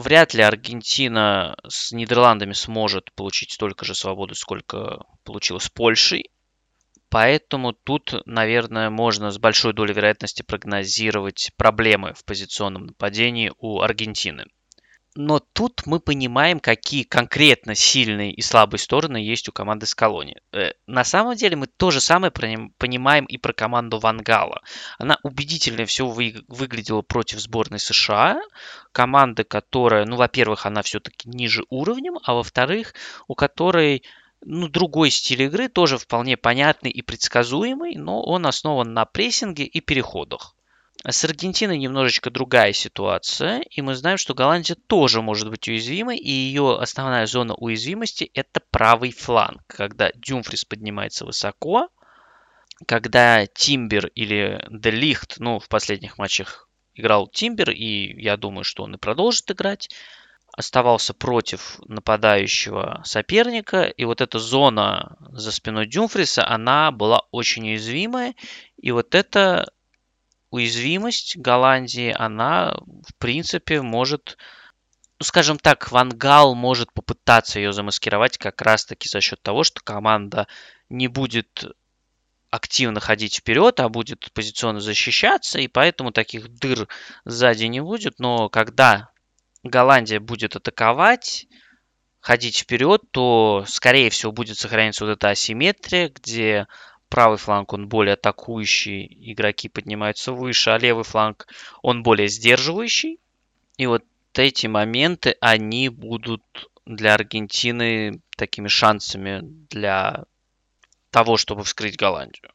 вряд 0.00 0.34
ли 0.34 0.42
Аргентина 0.42 1.56
с 1.68 1.92
Нидерландами 1.92 2.52
сможет 2.52 3.12
получить 3.14 3.52
столько 3.52 3.84
же 3.84 3.94
свободы, 3.94 4.34
сколько 4.34 5.04
получила 5.24 5.58
с 5.58 5.68
Польшей. 5.68 6.30
Поэтому 7.08 7.72
тут, 7.72 8.14
наверное, 8.26 8.90
можно 8.90 9.30
с 9.30 9.38
большой 9.38 9.72
долей 9.72 9.94
вероятности 9.94 10.42
прогнозировать 10.42 11.50
проблемы 11.56 12.14
в 12.14 12.24
позиционном 12.24 12.86
нападении 12.86 13.52
у 13.58 13.80
Аргентины. 13.80 14.46
Но 15.16 15.40
тут 15.40 15.86
мы 15.86 15.98
понимаем, 15.98 16.60
какие 16.60 17.02
конкретно 17.02 17.74
сильные 17.74 18.32
и 18.32 18.42
слабые 18.42 18.78
стороны 18.78 19.16
есть 19.16 19.48
у 19.48 19.52
команды 19.52 19.86
Скалони. 19.86 20.36
Э, 20.52 20.70
на 20.86 21.02
самом 21.02 21.34
деле 21.34 21.56
мы 21.56 21.66
то 21.66 21.90
же 21.90 22.00
самое 22.00 22.30
понимаем 22.30 23.24
и 23.24 23.36
про 23.36 23.52
команду 23.52 23.98
Вангала. 23.98 24.62
Она 24.98 25.18
убедительнее 25.24 25.86
всего 25.86 26.10
вы, 26.10 26.44
выглядела 26.46 27.02
против 27.02 27.40
сборной 27.40 27.80
США. 27.80 28.40
Команды, 28.92 29.42
которая, 29.42 30.06
ну, 30.06 30.14
во-первых, 30.14 30.64
она 30.64 30.82
все-таки 30.82 31.28
ниже 31.28 31.64
уровнем, 31.70 32.18
а 32.22 32.34
во-вторых, 32.34 32.94
у 33.26 33.34
которой 33.34 34.04
ну, 34.42 34.68
другой 34.68 35.10
стиль 35.10 35.42
игры, 35.42 35.68
тоже 35.68 35.98
вполне 35.98 36.36
понятный 36.36 36.90
и 36.90 37.02
предсказуемый, 37.02 37.96
но 37.96 38.22
он 38.22 38.46
основан 38.46 38.94
на 38.94 39.04
прессинге 39.06 39.64
и 39.64 39.80
переходах. 39.80 40.54
С 41.06 41.24
Аргентиной 41.24 41.78
немножечко 41.78 42.30
другая 42.30 42.74
ситуация, 42.74 43.62
и 43.70 43.80
мы 43.80 43.94
знаем, 43.94 44.18
что 44.18 44.34
Голландия 44.34 44.74
тоже 44.74 45.22
может 45.22 45.48
быть 45.48 45.66
уязвимой, 45.66 46.18
и 46.18 46.30
ее 46.30 46.76
основная 46.78 47.24
зона 47.24 47.54
уязвимости– 47.54 48.30
это 48.34 48.60
правый 48.70 49.10
фланг, 49.10 49.62
когда 49.66 50.10
Дюмфрис 50.14 50.66
поднимается 50.66 51.24
высоко, 51.24 51.88
когда 52.86 53.46
Тимбер 53.46 54.08
или 54.08 54.62
Делихт, 54.68 55.36
ну, 55.38 55.58
в 55.58 55.68
последних 55.70 56.18
матчах 56.18 56.68
играл 56.94 57.28
Тимбер, 57.28 57.70
и 57.70 58.22
я 58.22 58.36
думаю, 58.36 58.64
что 58.64 58.82
он 58.82 58.94
и 58.96 58.98
продолжит 58.98 59.50
играть, 59.50 59.88
оставался 60.52 61.14
против 61.14 61.80
нападающего 61.86 63.00
соперника, 63.06 63.84
и 63.84 64.04
вот 64.04 64.20
эта 64.20 64.38
зона 64.38 65.16
за 65.30 65.50
спиной 65.50 65.86
Дюмфриса, 65.86 66.46
она 66.46 66.90
была 66.90 67.22
очень 67.30 67.70
уязвимая, 67.70 68.34
и 68.76 68.92
вот 68.92 69.14
это 69.14 69.72
уязвимость 70.50 71.36
Голландии, 71.36 72.14
она, 72.16 72.74
в 73.08 73.14
принципе, 73.18 73.82
может, 73.82 74.36
ну, 75.18 75.24
скажем 75.24 75.58
так, 75.58 75.90
Вангал 75.92 76.54
может 76.54 76.92
попытаться 76.92 77.58
ее 77.58 77.72
замаскировать 77.72 78.38
как 78.38 78.60
раз-таки 78.60 79.08
за 79.08 79.20
счет 79.20 79.40
того, 79.42 79.64
что 79.64 79.80
команда 79.82 80.46
не 80.88 81.08
будет 81.08 81.64
активно 82.50 82.98
ходить 82.98 83.36
вперед, 83.36 83.78
а 83.80 83.88
будет 83.88 84.32
позиционно 84.32 84.80
защищаться, 84.80 85.60
и 85.60 85.68
поэтому 85.68 86.10
таких 86.10 86.48
дыр 86.48 86.88
сзади 87.24 87.64
не 87.64 87.80
будет. 87.80 88.18
Но 88.18 88.48
когда 88.48 89.10
Голландия 89.62 90.18
будет 90.18 90.56
атаковать, 90.56 91.46
ходить 92.20 92.58
вперед, 92.58 93.02
то, 93.12 93.64
скорее 93.68 94.10
всего, 94.10 94.32
будет 94.32 94.58
сохраняться 94.58 95.04
вот 95.04 95.12
эта 95.12 95.30
асимметрия, 95.30 96.08
где 96.08 96.66
правый 97.10 97.36
фланг, 97.36 97.72
он 97.74 97.88
более 97.88 98.14
атакующий, 98.14 99.04
игроки 99.32 99.68
поднимаются 99.68 100.32
выше, 100.32 100.70
а 100.70 100.78
левый 100.78 101.04
фланг, 101.04 101.46
он 101.82 102.02
более 102.02 102.28
сдерживающий. 102.28 103.18
И 103.76 103.86
вот 103.86 104.04
эти 104.34 104.66
моменты, 104.66 105.36
они 105.40 105.88
будут 105.88 106.42
для 106.86 107.14
Аргентины 107.14 108.22
такими 108.36 108.68
шансами 108.68 109.40
для 109.42 110.24
того, 111.10 111.36
чтобы 111.36 111.64
вскрыть 111.64 111.96
Голландию. 111.96 112.50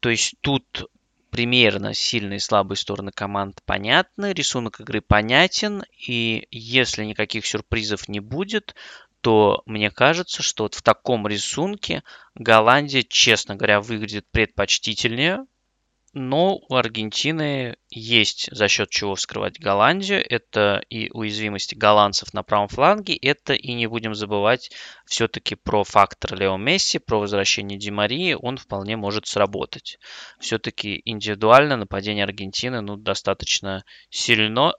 То 0.00 0.08
есть 0.08 0.34
тут 0.40 0.90
примерно 1.30 1.94
сильные 1.94 2.36
и 2.36 2.40
слабые 2.40 2.76
стороны 2.76 3.10
команд 3.10 3.60
понятны, 3.64 4.32
рисунок 4.32 4.80
игры 4.80 5.00
понятен, 5.00 5.82
и 6.06 6.46
если 6.50 7.04
никаких 7.04 7.44
сюрпризов 7.44 8.08
не 8.08 8.20
будет, 8.20 8.74
то 9.24 9.62
мне 9.64 9.90
кажется, 9.90 10.42
что 10.42 10.64
вот 10.64 10.74
в 10.74 10.82
таком 10.82 11.26
рисунке 11.26 12.02
Голландия, 12.34 13.02
честно 13.02 13.56
говоря, 13.56 13.80
выглядит 13.80 14.26
предпочтительнее, 14.30 15.46
но 16.12 16.56
у 16.56 16.74
Аргентины 16.74 17.78
есть 17.88 18.54
за 18.54 18.68
счет 18.68 18.90
чего 18.90 19.14
вскрывать 19.14 19.58
Голландию. 19.58 20.22
Это 20.28 20.82
и 20.90 21.10
уязвимости 21.10 21.74
голландцев 21.74 22.34
на 22.34 22.42
правом 22.42 22.68
фланге. 22.68 23.16
Это 23.16 23.54
и 23.54 23.72
не 23.72 23.86
будем 23.86 24.14
забывать 24.14 24.70
все-таки 25.06 25.54
про 25.54 25.84
фактор 25.84 26.38
Лео 26.38 26.58
Месси, 26.58 26.98
про 26.98 27.18
возвращение 27.18 27.78
Ди 27.78 27.90
Марии. 27.90 28.34
Он 28.34 28.58
вполне 28.58 28.98
может 28.98 29.26
сработать. 29.26 29.98
Все-таки 30.38 31.00
индивидуально 31.06 31.78
нападение 31.78 32.24
Аргентины 32.24 32.82
ну, 32.82 32.96
достаточно 32.96 33.86
сильно. 34.10 34.74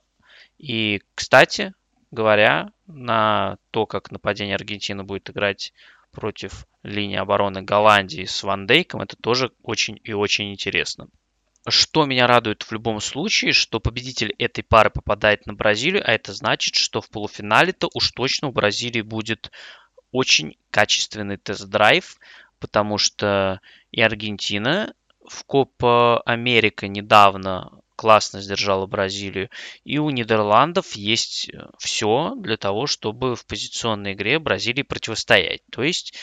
И, 0.56 1.02
кстати 1.16 1.74
говоря, 2.10 2.72
на 2.86 3.58
то, 3.70 3.86
как 3.86 4.10
нападение 4.10 4.54
Аргентины 4.54 5.04
будет 5.04 5.30
играть 5.30 5.72
против 6.12 6.66
линии 6.82 7.16
обороны 7.16 7.62
Голландии 7.62 8.24
с 8.24 8.42
Ван 8.42 8.66
Дейком, 8.66 9.02
это 9.02 9.16
тоже 9.16 9.52
очень 9.62 10.00
и 10.02 10.12
очень 10.12 10.52
интересно. 10.52 11.08
Что 11.68 12.06
меня 12.06 12.26
радует 12.26 12.62
в 12.62 12.70
любом 12.70 13.00
случае, 13.00 13.52
что 13.52 13.80
победитель 13.80 14.34
этой 14.38 14.62
пары 14.62 14.88
попадает 14.90 15.46
на 15.46 15.54
Бразилию, 15.54 16.02
а 16.06 16.12
это 16.12 16.32
значит, 16.32 16.76
что 16.76 17.00
в 17.00 17.10
полуфинале-то 17.10 17.90
уж 17.92 18.12
точно 18.12 18.48
у 18.48 18.52
Бразилии 18.52 19.02
будет 19.02 19.50
очень 20.12 20.56
качественный 20.70 21.36
тест-драйв, 21.36 22.18
потому 22.60 22.98
что 22.98 23.60
и 23.90 24.00
Аргентина 24.00 24.94
в 25.28 25.44
Копа 25.44 26.20
Америка 26.20 26.86
недавно 26.86 27.80
классно 27.96 28.40
сдержала 28.40 28.86
Бразилию, 28.86 29.50
и 29.84 29.98
у 29.98 30.10
Нидерландов 30.10 30.92
есть 30.92 31.50
все 31.78 32.34
для 32.36 32.56
того, 32.56 32.86
чтобы 32.86 33.34
в 33.34 33.46
позиционной 33.46 34.12
игре 34.12 34.38
Бразилии 34.38 34.82
противостоять. 34.82 35.62
То 35.72 35.82
есть 35.82 36.14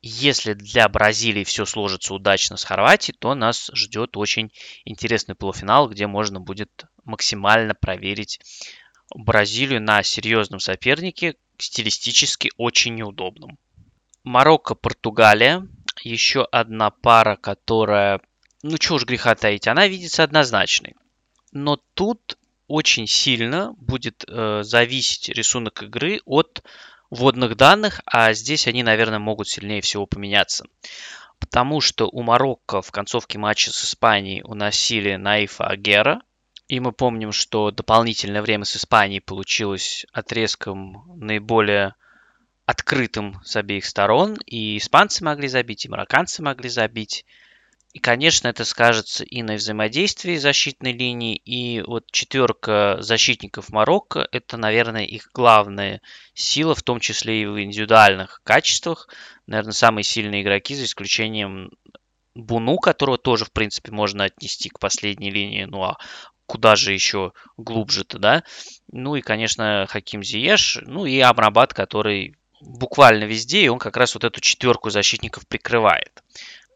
если 0.00 0.52
для 0.52 0.88
Бразилии 0.88 1.42
все 1.42 1.64
сложится 1.64 2.14
удачно 2.14 2.56
с 2.56 2.64
Хорватией, 2.64 3.16
то 3.18 3.34
нас 3.34 3.70
ждет 3.74 4.16
очень 4.16 4.52
интересный 4.84 5.34
полуфинал, 5.34 5.88
где 5.88 6.06
можно 6.06 6.40
будет 6.40 6.84
максимально 7.04 7.74
проверить 7.74 8.40
Бразилию 9.14 9.82
на 9.82 10.02
серьезном 10.02 10.60
сопернике, 10.60 11.34
стилистически 11.58 12.50
очень 12.56 12.94
неудобном. 12.94 13.58
Марокко-Португалия. 14.22 15.66
Еще 16.04 16.44
одна 16.44 16.90
пара, 16.90 17.36
которая, 17.36 18.20
ну 18.62 18.78
чего 18.78 18.96
уж 18.96 19.04
греха 19.04 19.34
таить, 19.34 19.68
она 19.68 19.86
видится 19.86 20.22
однозначной. 20.22 20.94
Но 21.52 21.78
тут 21.94 22.38
очень 22.66 23.06
сильно 23.06 23.72
будет 23.78 24.24
э, 24.28 24.62
зависеть 24.62 25.28
рисунок 25.30 25.82
игры 25.82 26.20
от 26.24 26.62
вводных 27.10 27.56
данных, 27.56 28.02
а 28.04 28.32
здесь 28.34 28.66
они, 28.66 28.82
наверное, 28.82 29.18
могут 29.18 29.48
сильнее 29.48 29.80
всего 29.80 30.06
поменяться. 30.06 30.66
Потому 31.38 31.80
что 31.80 32.08
у 32.08 32.22
Марокко 32.22 32.82
в 32.82 32.90
концовке 32.90 33.38
матча 33.38 33.72
с 33.72 33.84
Испанией 33.84 34.42
уносили 34.44 35.14
Наифа 35.16 35.66
Агера, 35.68 36.20
и 36.68 36.80
мы 36.80 36.92
помним, 36.92 37.32
что 37.32 37.70
дополнительное 37.70 38.42
время 38.42 38.64
с 38.64 38.76
Испанией 38.76 39.22
получилось 39.22 40.04
отрезком 40.12 41.04
наиболее 41.16 41.94
открытым 42.66 43.40
с 43.42 43.56
обеих 43.56 43.86
сторон. 43.86 44.36
И 44.44 44.76
испанцы 44.76 45.24
могли 45.24 45.48
забить, 45.48 45.86
и 45.86 45.88
марокканцы 45.88 46.42
могли 46.42 46.68
забить. 46.68 47.24
И, 47.98 48.00
конечно, 48.00 48.46
это 48.46 48.64
скажется 48.64 49.24
и 49.24 49.42
на 49.42 49.54
взаимодействии 49.54 50.36
защитной 50.36 50.92
линии, 50.92 51.34
и 51.34 51.82
вот 51.82 52.04
четверка 52.12 52.98
защитников 53.00 53.70
Марокко– 53.70 54.28
это, 54.30 54.56
наверное, 54.56 55.02
их 55.02 55.30
главная 55.34 56.00
сила, 56.32 56.76
в 56.76 56.82
том 56.84 57.00
числе 57.00 57.42
и 57.42 57.46
в 57.46 57.60
индивидуальных 57.60 58.40
качествах. 58.44 59.08
Наверное, 59.48 59.72
самые 59.72 60.04
сильные 60.04 60.42
игроки, 60.42 60.76
за 60.76 60.84
исключением 60.84 61.72
Буну, 62.36 62.76
которого 62.76 63.18
тоже, 63.18 63.46
в 63.46 63.50
принципе, 63.50 63.90
можно 63.90 64.26
отнести 64.26 64.68
к 64.68 64.78
последней 64.78 65.32
линии, 65.32 65.64
ну 65.64 65.82
а 65.82 65.98
куда 66.46 66.76
же 66.76 66.92
еще 66.92 67.32
глубже-то, 67.56 68.20
да? 68.20 68.44
Ну 68.92 69.16
и, 69.16 69.22
конечно, 69.22 69.86
Хаким 69.88 70.22
Зиеш, 70.22 70.78
ну 70.82 71.04
и 71.04 71.18
Амрабат, 71.18 71.74
который 71.74 72.36
буквально 72.60 73.24
везде, 73.24 73.62
и 73.62 73.68
он 73.68 73.80
как 73.80 73.96
раз 73.96 74.14
вот 74.14 74.22
эту 74.22 74.40
четверку 74.40 74.90
защитников 74.90 75.48
прикрывает. 75.48 76.22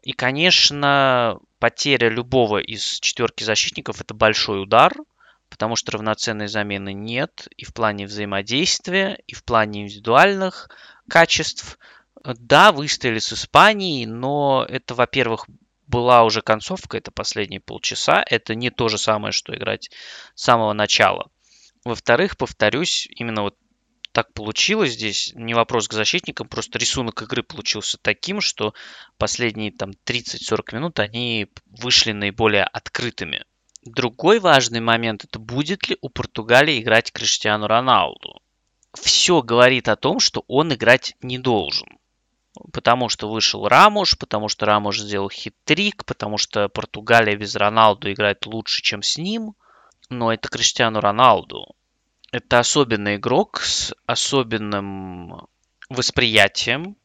И, 0.03 0.11
конечно, 0.11 1.39
потеря 1.59 2.09
любого 2.09 2.57
из 2.57 2.99
четверки 2.99 3.45
защитников 3.45 4.01
это 4.01 4.13
большой 4.13 4.61
удар, 4.61 4.93
потому 5.49 5.77
что 5.77 5.93
равноценной 5.93 6.47
замены 6.47 6.91
нет 6.93 7.47
и 7.55 7.63
в 7.63 7.73
плане 7.73 8.05
взаимодействия, 8.05 9.17
и 9.27 9.33
в 9.33 9.45
плане 9.45 9.83
индивидуальных 9.83 10.69
качеств. 11.09 11.79
Да, 12.23 12.73
выстояли 12.73 13.19
с 13.19 13.31
Испанией, 13.31 14.05
но 14.05 14.65
это, 14.67 14.93
во-первых, 14.93 15.47
была 15.87 16.23
уже 16.23 16.41
концовка, 16.41 16.97
это 16.97 17.11
последние 17.11 17.59
полчаса. 17.61 18.23
Это 18.29 18.55
не 18.55 18.71
то 18.71 18.89
же 18.89 18.97
самое, 18.97 19.31
что 19.31 19.55
играть 19.55 19.89
с 20.35 20.43
самого 20.43 20.73
начала. 20.73 21.29
Во-вторых, 21.85 22.35
повторюсь, 22.35 23.07
именно 23.09 23.43
вот 23.43 23.57
так 24.13 24.31
получилось 24.33 24.93
здесь. 24.93 25.33
Не 25.35 25.55
вопрос 25.55 25.87
к 25.87 25.93
защитникам, 25.93 26.47
просто 26.47 26.77
рисунок 26.77 27.23
игры 27.23 27.41
получился 27.41 27.97
таким, 27.99 28.41
что 28.41 28.73
последние 29.17 29.71
там 29.71 29.91
30-40 30.05 30.75
минут 30.75 30.99
они 30.99 31.47
вышли 31.65 32.11
наиболее 32.11 32.63
открытыми. 32.63 33.43
Другой 33.81 34.39
важный 34.39 34.79
момент 34.79 35.25
это 35.25 35.39
будет 35.39 35.89
ли 35.89 35.97
у 36.01 36.09
Португалии 36.09 36.79
играть 36.79 37.11
Криштиану 37.11 37.67
Роналду. 37.67 38.39
Все 38.93 39.41
говорит 39.41 39.89
о 39.89 39.95
том, 39.95 40.19
что 40.19 40.45
он 40.47 40.71
играть 40.73 41.15
не 41.21 41.39
должен. 41.39 41.87
Потому 42.71 43.09
что 43.09 43.31
вышел 43.31 43.67
Рамуш, 43.67 44.15
потому 44.19 44.47
что 44.47 44.67
Рамуш 44.67 44.99
сделал 44.99 45.27
хит-трик, 45.27 46.05
потому 46.05 46.37
что 46.37 46.69
Португалия 46.69 47.35
без 47.35 47.55
Роналду 47.55 48.11
играет 48.11 48.45
лучше, 48.45 48.83
чем 48.83 49.01
с 49.01 49.17
ним. 49.17 49.55
Но 50.09 50.31
это 50.31 50.49
Криштиану 50.49 50.99
Роналду. 50.99 51.75
Это 52.33 52.57
особенный 52.57 53.17
игрок 53.17 53.59
с 53.61 53.93
особенным 54.07 55.47
восприятием, 55.87 56.97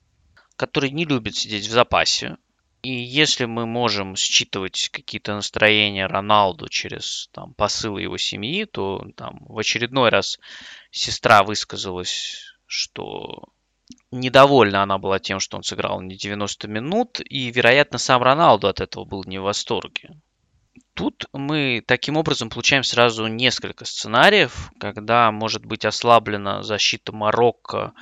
который 0.56 0.90
не 0.90 1.04
любит 1.04 1.36
сидеть 1.36 1.66
в 1.66 1.70
запасе. 1.70 2.38
И 2.80 2.92
если 2.92 3.44
мы 3.44 3.66
можем 3.66 4.16
считывать 4.16 4.88
какие-то 4.88 5.34
настроения 5.34 6.06
Роналду 6.06 6.70
через 6.70 7.28
там, 7.32 7.52
посылы 7.52 8.00
его 8.00 8.16
семьи, 8.16 8.64
то 8.64 9.04
там, 9.16 9.44
в 9.44 9.58
очередной 9.58 10.08
раз 10.08 10.38
сестра 10.90 11.42
высказалась, 11.42 12.54
что 12.64 13.50
недовольна 14.10 14.82
она 14.82 14.96
была 14.96 15.18
тем, 15.18 15.40
что 15.40 15.58
он 15.58 15.62
сыграл 15.62 16.00
не 16.00 16.16
90 16.16 16.68
минут, 16.68 17.20
и, 17.20 17.50
вероятно, 17.50 17.98
сам 17.98 18.22
Роналду 18.22 18.66
от 18.66 18.80
этого 18.80 19.04
был 19.04 19.24
не 19.24 19.38
в 19.38 19.42
восторге. 19.42 20.22
Тут 20.98 21.26
мы 21.32 21.80
таким 21.86 22.16
образом 22.16 22.50
получаем 22.50 22.82
сразу 22.82 23.28
несколько 23.28 23.84
сценариев, 23.84 24.72
когда 24.80 25.30
может 25.30 25.64
быть 25.64 25.84
ослаблена 25.84 26.64
защита 26.64 27.12
Марокко 27.12 27.92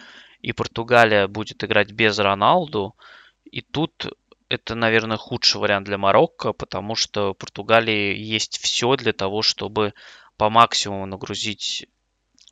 и 0.40 0.52
Португалия 0.52 1.28
будет 1.28 1.62
играть 1.62 1.92
без 1.92 2.18
Роналду. 2.18 2.96
И 3.44 3.60
тут 3.60 4.06
это, 4.48 4.74
наверное, 4.74 5.18
худший 5.18 5.60
вариант 5.60 5.84
для 5.84 5.98
Марокко, 5.98 6.54
потому 6.54 6.94
что 6.94 7.34
Португалии 7.34 8.16
есть 8.16 8.56
все 8.62 8.96
для 8.96 9.12
того, 9.12 9.42
чтобы 9.42 9.92
по 10.38 10.48
максимуму 10.48 11.04
нагрузить 11.04 11.84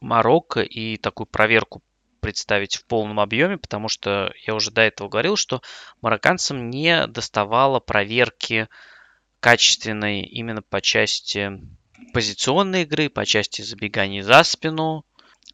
Марокко 0.02 0.60
и 0.60 0.98
такую 0.98 1.26
проверку 1.26 1.82
представить 2.20 2.76
в 2.76 2.84
полном 2.84 3.18
объеме, 3.18 3.56
потому 3.56 3.88
что 3.88 4.30
я 4.46 4.54
уже 4.54 4.70
до 4.72 4.82
этого 4.82 5.08
говорил, 5.08 5.36
что 5.36 5.62
марокканцам 6.02 6.68
не 6.68 7.06
доставало 7.06 7.80
проверки 7.80 8.68
качественной 9.44 10.22
именно 10.22 10.62
по 10.62 10.80
части 10.80 11.60
позиционной 12.14 12.84
игры, 12.84 13.10
по 13.10 13.26
части 13.26 13.60
забеганий 13.60 14.22
за 14.22 14.42
спину, 14.42 15.04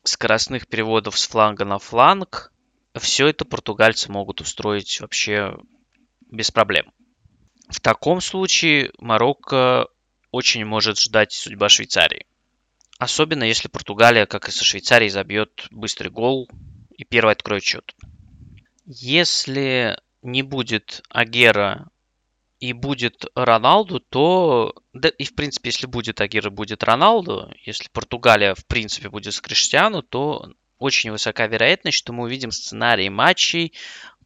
скоростных 0.04 0.68
переводов 0.68 1.18
с 1.18 1.26
фланга 1.26 1.64
на 1.64 1.80
фланг. 1.80 2.52
Все 2.94 3.26
это 3.26 3.44
португальцы 3.44 4.08
могут 4.12 4.40
устроить 4.40 5.00
вообще 5.00 5.56
без 6.30 6.52
проблем. 6.52 6.92
В 7.68 7.80
таком 7.80 8.20
случае 8.20 8.92
Марокко 8.98 9.88
очень 10.30 10.64
может 10.64 11.00
ждать 11.00 11.32
судьба 11.32 11.68
Швейцарии. 11.68 12.26
Особенно 13.00 13.42
если 13.42 13.66
Португалия, 13.66 14.26
как 14.26 14.48
и 14.48 14.52
со 14.52 14.64
Швейцарией, 14.64 15.10
забьет 15.10 15.66
быстрый 15.72 16.10
гол 16.10 16.48
и 16.96 17.02
первый 17.02 17.32
откроет 17.32 17.64
счет. 17.64 17.96
Если 18.86 19.98
не 20.22 20.44
будет 20.44 21.02
Агера 21.08 21.90
и 22.60 22.74
будет 22.74 23.24
Роналду, 23.34 24.00
то... 24.00 24.74
Да 24.92 25.08
и, 25.08 25.24
в 25.24 25.34
принципе, 25.34 25.70
если 25.70 25.86
будет 25.86 26.20
Агир 26.20 26.50
будет 26.50 26.84
Роналду, 26.84 27.50
если 27.64 27.88
Португалия, 27.88 28.54
в 28.54 28.66
принципе, 28.66 29.08
будет 29.08 29.32
с 29.32 29.40
Криштиану, 29.40 30.02
то 30.02 30.52
очень 30.80 31.12
высока 31.12 31.46
вероятность, 31.46 31.98
что 31.98 32.12
мы 32.12 32.24
увидим 32.24 32.50
сценарий 32.50 33.10
матчей 33.10 33.74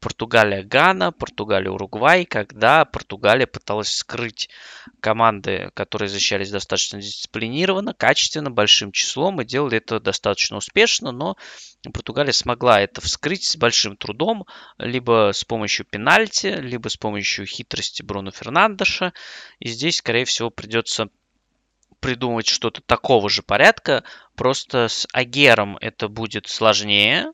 Португалия-Гана, 0.01 1.13
Португалия-Уругвай, 1.13 2.27
когда 2.27 2.85
Португалия 2.85 3.47
пыталась 3.47 3.89
скрыть 3.89 4.51
команды, 5.01 5.71
которые 5.75 6.09
защищались 6.09 6.51
достаточно 6.51 7.01
дисциплинированно, 7.01 7.93
качественно, 7.95 8.51
большим 8.51 8.93
числом, 8.93 9.41
и 9.41 9.45
делали 9.45 9.79
это 9.79 10.01
достаточно 10.01 10.59
успешно, 10.59 11.11
но 11.11 11.37
Португалия 11.93 12.33
смогла 12.33 12.81
это 12.81 13.01
вскрыть 13.01 13.45
с 13.45 13.57
большим 13.57 13.97
трудом, 13.97 14.47
либо 14.79 15.31
с 15.35 15.43
помощью 15.45 15.87
пенальти, 15.87 16.49
либо 16.49 16.89
с 16.89 16.97
помощью 16.97 17.47
хитрости 17.47 18.03
Бруно 18.03 18.31
Фернандеша, 18.31 19.13
и 19.59 19.69
здесь, 19.69 19.97
скорее 19.97 20.25
всего, 20.25 20.51
придется 20.51 21.09
придумать 22.05 22.47
что-то 22.47 22.83
такого 22.83 23.31
же 23.31 23.41
порядка, 23.41 24.05
просто 24.37 24.89
с 24.89 25.09
Агером 25.15 25.79
это 25.79 26.09
будет 26.09 26.49
сложнее, 26.49 27.33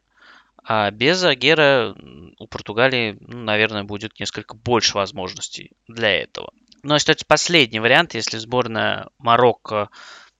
а 0.63 0.89
без 0.93 1.25
Агера 1.25 1.97
у 2.39 2.47
Португалии, 2.47 3.19
ну, 3.21 3.39
наверное, 3.39 3.83
будет 3.83 4.21
несколько 4.21 4.55
больше 4.55 4.95
возможностей 4.95 5.73
для 5.89 6.11
этого. 6.11 6.53
Но 6.85 6.95
остается 6.95 7.27
последний 7.27 7.81
вариант, 7.81 8.15
если 8.15 8.39
сборная 8.39 9.09
Марокко, 9.19 9.91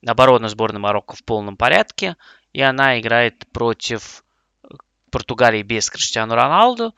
оборона 0.07 0.49
сборной 0.49 0.79
Марокко 0.79 1.17
в 1.17 1.25
полном 1.25 1.57
порядке, 1.57 2.17
и 2.53 2.61
она 2.61 3.01
играет 3.01 3.51
против 3.53 4.25
Португалии 5.11 5.65
без 5.65 5.91
Криштиану 5.91 6.37
Роналду, 6.37 6.95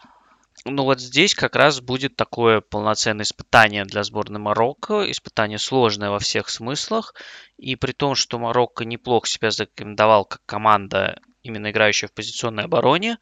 ну 0.65 0.85
вот 0.85 1.01
здесь 1.01 1.35
как 1.35 1.57
раз 1.57 1.81
будет 1.81 2.17
такое 2.17 2.61
полноценное 2.61 3.25
испытание 3.25 3.85
для 3.85 4.05
сборной 4.05 4.41
Марокко, 4.41 5.11
испытание 5.11 5.59
сложное 5.59 6.11
во 6.11 6.19
всех 6.19 6.49
смыслах, 6.49 7.15
и 7.57 7.77
при 7.77 7.93
том, 7.93 8.15
что 8.15 8.39
Марокко 8.39 8.85
неплохо 8.85 9.27
себя 9.27 9.51
зарекомендовал 9.51 10.25
как 10.25 10.41
команда 10.47 11.21
именно 11.43 11.71
играющая 11.71 12.09
в 12.09 12.13
позиционной 12.13 12.65
обороне. 12.65 13.19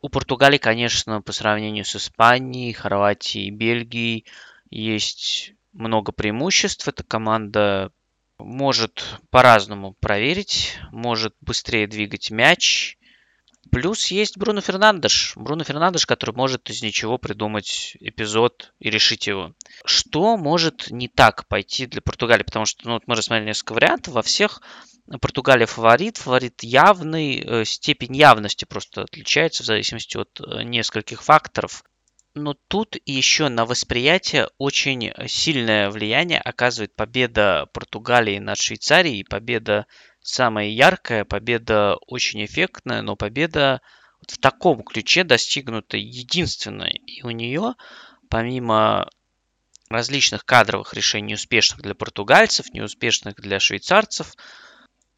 У 0.00 0.08
Португалии, 0.08 0.58
конечно, 0.58 1.20
по 1.22 1.32
сравнению 1.32 1.84
с 1.84 1.96
Испанией, 1.96 2.72
Хорватией 2.72 3.50
Бельгией 3.50 4.26
есть 4.70 5.54
много 5.72 6.12
преимуществ. 6.12 6.86
Эта 6.86 7.02
команда 7.02 7.90
может 8.38 9.20
по-разному 9.30 9.94
проверить, 9.94 10.76
может 10.92 11.34
быстрее 11.40 11.86
двигать 11.86 12.30
мяч. 12.30 12.97
Плюс 13.70 14.06
есть 14.08 14.38
Бруно 14.38 14.60
Фернандеш. 14.60 15.32
Бруно 15.36 15.64
Фернандеш, 15.64 16.06
который 16.06 16.34
может 16.34 16.70
из 16.70 16.82
ничего 16.82 17.18
придумать 17.18 17.96
эпизод 18.00 18.72
и 18.78 18.90
решить 18.90 19.26
его. 19.26 19.54
Что 19.84 20.36
может 20.36 20.90
не 20.90 21.08
так 21.08 21.46
пойти 21.48 21.86
для 21.86 22.00
Португалии? 22.00 22.44
Потому 22.44 22.66
что 22.66 22.86
ну, 22.86 22.94
вот 22.94 23.02
мы 23.06 23.14
рассмотрели 23.14 23.48
несколько 23.48 23.74
вариантов. 23.74 24.14
Во 24.14 24.22
всех 24.22 24.62
Португалия 25.20 25.66
фаворит, 25.66 26.18
фаворит 26.18 26.62
явный, 26.62 27.40
э, 27.40 27.64
степень 27.64 28.16
явности 28.16 28.64
просто 28.64 29.02
отличается 29.02 29.62
в 29.62 29.66
зависимости 29.66 30.16
от 30.16 30.40
э, 30.40 30.62
нескольких 30.62 31.22
факторов. 31.22 31.82
Но 32.34 32.54
тут 32.68 32.96
еще 33.04 33.48
на 33.48 33.64
восприятие 33.64 34.48
очень 34.58 35.12
сильное 35.26 35.90
влияние 35.90 36.40
оказывает 36.40 36.94
победа 36.94 37.68
Португалии 37.72 38.38
над 38.38 38.58
Швейцарией, 38.58 39.24
победа 39.24 39.86
самая 40.28 40.68
яркая, 40.68 41.24
победа 41.24 41.96
очень 42.06 42.44
эффектная, 42.44 43.02
но 43.02 43.16
победа 43.16 43.80
в 44.26 44.36
таком 44.38 44.82
ключе 44.82 45.24
достигнута 45.24 45.96
единственная. 45.96 46.90
И 46.90 47.22
у 47.22 47.30
нее, 47.30 47.74
помимо 48.28 49.08
различных 49.88 50.44
кадровых 50.44 50.92
решений, 50.92 51.34
успешных 51.34 51.80
для 51.80 51.94
португальцев, 51.94 52.72
неуспешных 52.74 53.36
для 53.36 53.58
швейцарцев, 53.58 54.34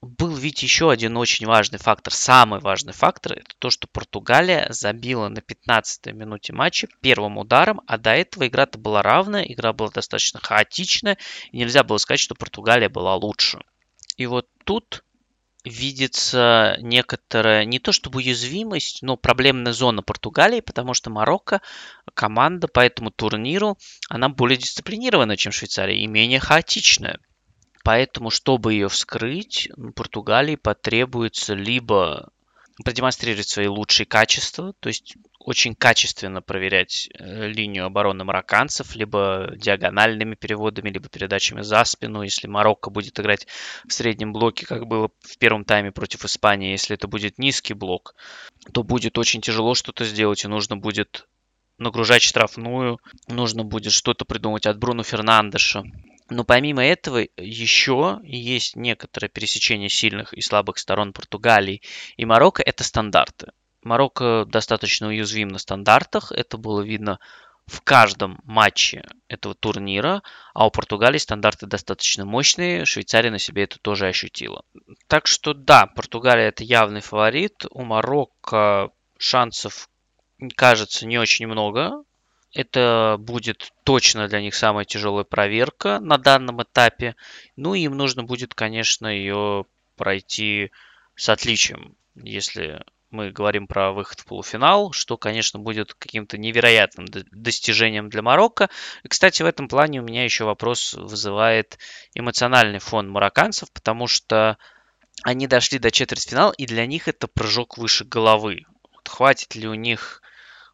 был 0.00 0.34
ведь 0.34 0.62
еще 0.62 0.90
один 0.90 1.16
очень 1.16 1.46
важный 1.46 1.78
фактор, 1.78 2.14
самый 2.14 2.60
важный 2.60 2.94
фактор, 2.94 3.32
это 3.32 3.50
то, 3.58 3.68
что 3.68 3.86
Португалия 3.86 4.68
забила 4.70 5.28
на 5.28 5.40
15-й 5.40 6.12
минуте 6.12 6.54
матча 6.54 6.88
первым 7.02 7.36
ударом, 7.36 7.82
а 7.86 7.98
до 7.98 8.10
этого 8.10 8.46
игра-то 8.46 8.78
была 8.78 9.02
равная, 9.02 9.42
игра 9.42 9.72
была 9.74 9.90
достаточно 9.90 10.40
хаотичная, 10.40 11.18
и 11.50 11.58
нельзя 11.58 11.82
было 11.82 11.98
сказать, 11.98 12.20
что 12.20 12.34
Португалия 12.34 12.88
была 12.88 13.14
лучше. 13.16 13.58
И 14.16 14.26
вот 14.26 14.46
тут 14.70 15.02
видится 15.64 16.76
некоторая, 16.78 17.64
не 17.64 17.80
то 17.80 17.90
чтобы 17.90 18.18
уязвимость, 18.18 19.02
но 19.02 19.16
проблемная 19.16 19.72
зона 19.72 20.00
Португалии, 20.00 20.60
потому 20.60 20.94
что 20.94 21.10
Марокко, 21.10 21.60
команда 22.14 22.68
по 22.68 22.78
этому 22.78 23.10
турниру, 23.10 23.78
она 24.08 24.28
более 24.28 24.58
дисциплинированная, 24.58 25.36
чем 25.36 25.50
Швейцария, 25.50 26.00
и 26.00 26.06
менее 26.06 26.38
хаотичная. 26.38 27.18
Поэтому, 27.82 28.30
чтобы 28.30 28.74
ее 28.74 28.88
вскрыть, 28.88 29.68
Португалии 29.96 30.54
потребуется 30.54 31.54
либо 31.54 32.30
продемонстрировать 32.84 33.48
свои 33.48 33.66
лучшие 33.66 34.06
качества, 34.06 34.72
то 34.78 34.88
есть 34.88 35.16
очень 35.40 35.74
качественно 35.74 36.42
проверять 36.42 37.08
э, 37.18 37.48
линию 37.48 37.86
обороны 37.86 38.24
марокканцев, 38.24 38.94
либо 38.94 39.52
диагональными 39.56 40.34
переводами, 40.34 40.90
либо 40.90 41.08
передачами 41.08 41.62
за 41.62 41.82
спину. 41.84 42.22
Если 42.22 42.46
Марокко 42.46 42.90
будет 42.90 43.18
играть 43.18 43.46
в 43.88 43.92
среднем 43.92 44.32
блоке, 44.32 44.66
как 44.66 44.86
было 44.86 45.08
в 45.20 45.38
первом 45.38 45.64
тайме 45.64 45.92
против 45.92 46.24
Испании, 46.26 46.72
если 46.72 46.94
это 46.94 47.08
будет 47.08 47.38
низкий 47.38 47.72
блок, 47.72 48.14
то 48.72 48.82
будет 48.82 49.16
очень 49.16 49.40
тяжело 49.40 49.74
что-то 49.74 50.04
сделать, 50.04 50.44
и 50.44 50.48
нужно 50.48 50.76
будет 50.76 51.26
нагружать 51.78 52.22
штрафную, 52.22 52.98
нужно 53.26 53.64
будет 53.64 53.92
что-то 53.92 54.26
придумать 54.26 54.66
от 54.66 54.78
Бруно 54.78 55.02
Фернандеша. 55.02 55.84
Но 56.28 56.44
помимо 56.44 56.84
этого 56.84 57.26
еще 57.36 58.20
есть 58.22 58.76
некоторое 58.76 59.28
пересечение 59.28 59.88
сильных 59.88 60.34
и 60.34 60.42
слабых 60.42 60.78
сторон 60.78 61.12
Португалии 61.12 61.82
и 62.16 62.24
Марокко. 62.26 62.62
Это 62.62 62.84
стандарты. 62.84 63.52
Марокко 63.82 64.44
достаточно 64.46 65.08
уязвим 65.08 65.48
на 65.48 65.58
стандартах. 65.58 66.32
Это 66.32 66.58
было 66.58 66.82
видно 66.82 67.18
в 67.66 67.82
каждом 67.82 68.40
матче 68.44 69.04
этого 69.28 69.54
турнира, 69.54 70.22
а 70.54 70.66
у 70.66 70.70
Португалии 70.70 71.18
стандарты 71.18 71.66
достаточно 71.66 72.24
мощные, 72.24 72.84
Швейцария 72.84 73.30
на 73.30 73.38
себе 73.38 73.62
это 73.64 73.78
тоже 73.78 74.08
ощутила. 74.08 74.64
Так 75.06 75.28
что 75.28 75.54
да, 75.54 75.86
Португалия 75.86 76.48
это 76.48 76.64
явный 76.64 77.00
фаворит, 77.00 77.66
у 77.70 77.84
Марокко 77.84 78.90
шансов 79.18 79.88
кажется 80.56 81.06
не 81.06 81.18
очень 81.18 81.46
много, 81.46 82.02
это 82.52 83.16
будет 83.20 83.72
точно 83.84 84.26
для 84.26 84.40
них 84.40 84.56
самая 84.56 84.84
тяжелая 84.84 85.24
проверка 85.24 86.00
на 86.00 86.18
данном 86.18 86.62
этапе. 86.62 87.14
Ну 87.54 87.74
им 87.74 87.96
нужно 87.96 88.24
будет, 88.24 88.54
конечно, 88.54 89.06
ее 89.06 89.64
пройти 89.96 90.72
с 91.14 91.28
отличием, 91.28 91.94
если 92.16 92.82
мы 93.10 93.30
говорим 93.30 93.66
про 93.66 93.92
выход 93.92 94.20
в 94.20 94.24
полуфинал, 94.24 94.92
что, 94.92 95.16
конечно, 95.16 95.58
будет 95.58 95.94
каким-то 95.94 96.38
невероятным 96.38 97.06
достижением 97.32 98.08
для 98.08 98.22
Марокко. 98.22 98.70
И, 99.02 99.08
кстати, 99.08 99.42
в 99.42 99.46
этом 99.46 99.68
плане 99.68 100.00
у 100.00 100.04
меня 100.04 100.24
еще 100.24 100.44
вопрос 100.44 100.94
вызывает 100.94 101.78
эмоциональный 102.14 102.78
фон 102.78 103.08
марокканцев, 103.10 103.70
потому 103.72 104.06
что 104.06 104.58
они 105.22 105.46
дошли 105.46 105.78
до 105.78 105.90
четвертьфинала, 105.90 106.52
и 106.52 106.66
для 106.66 106.86
них 106.86 107.08
это 107.08 107.26
прыжок 107.26 107.78
выше 107.78 108.04
головы. 108.04 108.64
Вот 108.92 109.08
хватит 109.08 109.54
ли 109.54 109.68
у 109.68 109.74
них 109.74 110.22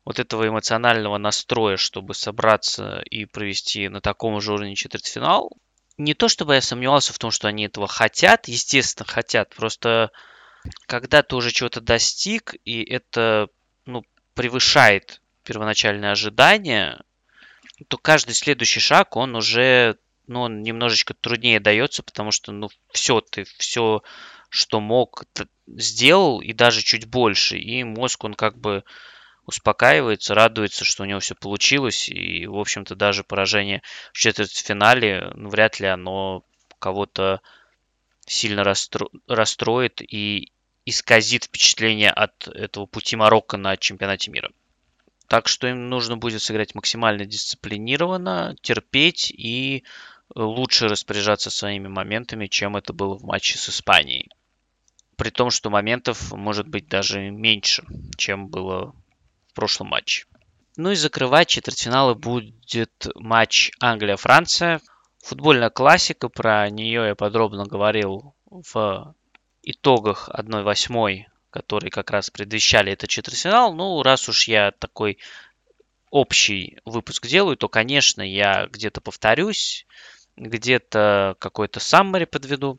вот 0.04 0.20
этого 0.20 0.46
эмоционального 0.46 1.18
настроя, 1.18 1.76
чтобы 1.76 2.14
собраться 2.14 3.02
и 3.10 3.24
провести 3.24 3.88
на 3.88 4.00
таком 4.00 4.40
же 4.40 4.52
уровне 4.52 4.76
четвертьфинал. 4.76 5.50
Не 5.98 6.14
то 6.14 6.28
чтобы 6.28 6.54
я 6.54 6.60
сомневался 6.60 7.12
в 7.12 7.18
том, 7.18 7.30
что 7.30 7.48
они 7.48 7.64
этого 7.64 7.88
хотят, 7.88 8.46
естественно, 8.48 9.06
хотят, 9.06 9.54
просто 9.54 10.12
когда 10.86 11.22
ты 11.22 11.36
уже 11.36 11.50
чего-то 11.50 11.80
достиг, 11.80 12.54
и 12.64 12.82
это 12.82 13.48
ну, 13.84 14.04
превышает 14.34 15.20
первоначальные 15.44 16.12
ожидания, 16.12 17.02
то 17.88 17.98
каждый 17.98 18.34
следующий 18.34 18.80
шаг, 18.80 19.16
он 19.16 19.36
уже 19.36 19.98
ну, 20.26 20.42
он 20.42 20.62
немножечко 20.62 21.14
труднее 21.14 21.60
дается, 21.60 22.02
потому 22.02 22.30
что 22.30 22.52
ну, 22.52 22.68
все, 22.92 23.20
ты 23.20 23.44
все, 23.58 24.02
что 24.48 24.80
мог, 24.80 25.24
сделал, 25.66 26.40
и 26.40 26.52
даже 26.52 26.82
чуть 26.82 27.06
больше. 27.06 27.58
И 27.58 27.84
мозг, 27.84 28.24
он 28.24 28.34
как 28.34 28.58
бы 28.58 28.84
успокаивается, 29.44 30.34
радуется, 30.34 30.84
что 30.84 31.04
у 31.04 31.06
него 31.06 31.20
все 31.20 31.34
получилось. 31.34 32.08
И, 32.08 32.46
в 32.46 32.58
общем-то, 32.58 32.96
даже 32.96 33.22
поражение 33.22 33.82
в 34.12 34.18
четвертьфинале, 34.18 35.32
ну, 35.34 35.48
вряд 35.48 35.78
ли 35.78 35.86
оно 35.86 36.42
кого-то 36.78 37.40
сильно 38.26 38.64
расстро... 38.64 39.08
расстроит 39.28 40.02
и 40.02 40.52
исказит 40.86 41.44
впечатление 41.44 42.10
от 42.10 42.48
этого 42.48 42.86
пути 42.86 43.16
Марокко 43.16 43.58
на 43.58 43.76
чемпионате 43.76 44.30
мира. 44.30 44.50
Так 45.28 45.48
что 45.48 45.66
им 45.66 45.88
нужно 45.88 46.16
будет 46.16 46.40
сыграть 46.40 46.74
максимально 46.74 47.26
дисциплинированно, 47.26 48.56
терпеть 48.62 49.30
и 49.30 49.84
лучше 50.34 50.88
распоряжаться 50.88 51.50
своими 51.50 51.88
моментами, 51.88 52.46
чем 52.46 52.76
это 52.76 52.92
было 52.92 53.18
в 53.18 53.24
матче 53.24 53.58
с 53.58 53.68
Испанией. 53.68 54.30
При 55.16 55.30
том, 55.30 55.50
что 55.50 55.70
моментов 55.70 56.32
может 56.32 56.68
быть 56.68 56.88
даже 56.88 57.30
меньше, 57.30 57.84
чем 58.16 58.48
было 58.48 58.94
прошлом 59.56 59.88
матче. 59.88 60.26
Ну 60.76 60.92
и 60.92 60.94
закрывать 60.94 61.48
четвертьфиналы 61.48 62.14
будет 62.14 63.08
матч 63.16 63.72
Англия-Франция. 63.80 64.80
Футбольная 65.24 65.70
классика, 65.70 66.28
про 66.28 66.70
нее 66.70 67.08
я 67.08 67.14
подробно 67.16 67.64
говорил 67.64 68.34
в 68.44 69.14
итогах 69.66 70.30
1-8, 70.32 71.24
которые 71.50 71.90
как 71.90 72.10
раз 72.10 72.30
предвещали 72.30 72.92
этот 72.92 73.10
четвертьфинал. 73.10 73.74
Ну, 73.74 74.02
раз 74.02 74.28
уж 74.28 74.48
я 74.48 74.70
такой 74.70 75.18
общий 76.10 76.78
выпуск 76.86 77.26
делаю, 77.26 77.56
то, 77.56 77.68
конечно, 77.68 78.22
я 78.22 78.68
где-то 78.68 79.00
повторюсь, 79.02 79.86
где-то 80.36 81.36
какой-то 81.38 81.80
саммари 81.80 82.24
подведу. 82.24 82.78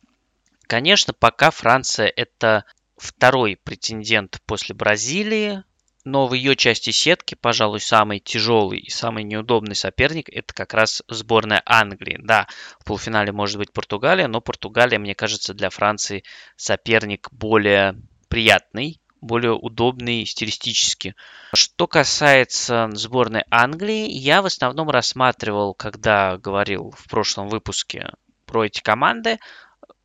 Конечно, 0.64 1.14
пока 1.14 1.52
Франция 1.52 2.08
это 2.08 2.66
второй 2.98 3.58
претендент 3.58 4.42
после 4.46 4.74
Бразилии, 4.74 5.64
но 6.08 6.26
в 6.26 6.34
ее 6.34 6.56
части 6.56 6.92
сетки, 6.92 7.36
пожалуй, 7.36 7.82
самый 7.82 8.20
тяжелый 8.20 8.80
и 8.80 8.90
самый 8.90 9.26
неудобный 9.26 9.76
соперник 9.76 10.30
это 10.30 10.54
как 10.54 10.74
раз 10.74 11.04
сборная 11.10 11.62
Англии. 11.66 12.18
Да, 12.20 12.48
в 12.80 12.86
полуфинале 12.86 13.34
может 13.34 13.58
быть 13.58 13.74
Португалия, 13.74 14.28
но 14.28 14.40
Португалия, 14.40 15.00
мне 15.00 15.16
кажется, 15.16 15.54
для 15.54 15.70
Франции 15.70 16.24
соперник 16.56 17.28
более 17.32 18.02
приятный, 18.30 19.02
более 19.20 19.52
удобный 19.52 20.26
стилистически. 20.26 21.14
Что 21.54 21.88
касается 21.88 22.90
сборной 22.94 23.44
Англии, 23.52 24.10
я 24.10 24.42
в 24.42 24.46
основном 24.46 24.90
рассматривал, 24.90 25.74
когда 25.74 26.38
говорил 26.38 26.94
в 26.98 27.10
прошлом 27.10 27.50
выпуске 27.50 28.14
про 28.46 28.66
эти 28.66 28.82
команды, 28.82 29.40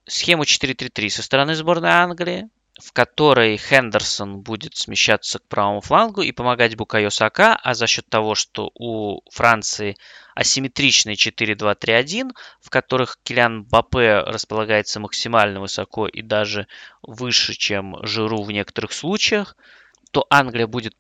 схему 0.07 0.43
4-3-3 0.43 1.11
со 1.11 1.23
стороны 1.23 1.55
сборной 1.55 1.91
Англии, 1.91 2.49
в 2.81 2.93
которой 2.93 3.57
Хендерсон 3.59 4.41
будет 4.41 4.77
смещаться 4.77 5.39
к 5.39 5.47
правому 5.47 5.81
флангу 5.81 6.23
и 6.23 6.33
помогать 6.33 6.77
Букайо 6.77 7.11
Сака, 7.11 7.55
а 7.55 7.75
за 7.75 7.87
счет 7.87 8.09
того, 8.09 8.35
что 8.35 8.71
у 8.75 9.21
Франции 9.31 9.97
асимметричный 10.35 11.15
4-2-3-1, 11.15 12.31
в 12.61 12.71
которых 12.71 13.19
Килян 13.23 13.65
Бапе 13.65 14.21
располагается 14.21 15.01
максимально 15.01 15.61
высоко 15.61 16.07
и 16.07 16.23
даже 16.23 16.67
выше, 17.03 17.55
чем 17.55 17.97
Жиру 18.07 18.43
в 18.43 18.51
некоторых 18.51 18.93
случаях, 18.93 19.57
то 20.13 20.27
Англия 20.31 20.67
будет 20.67 20.95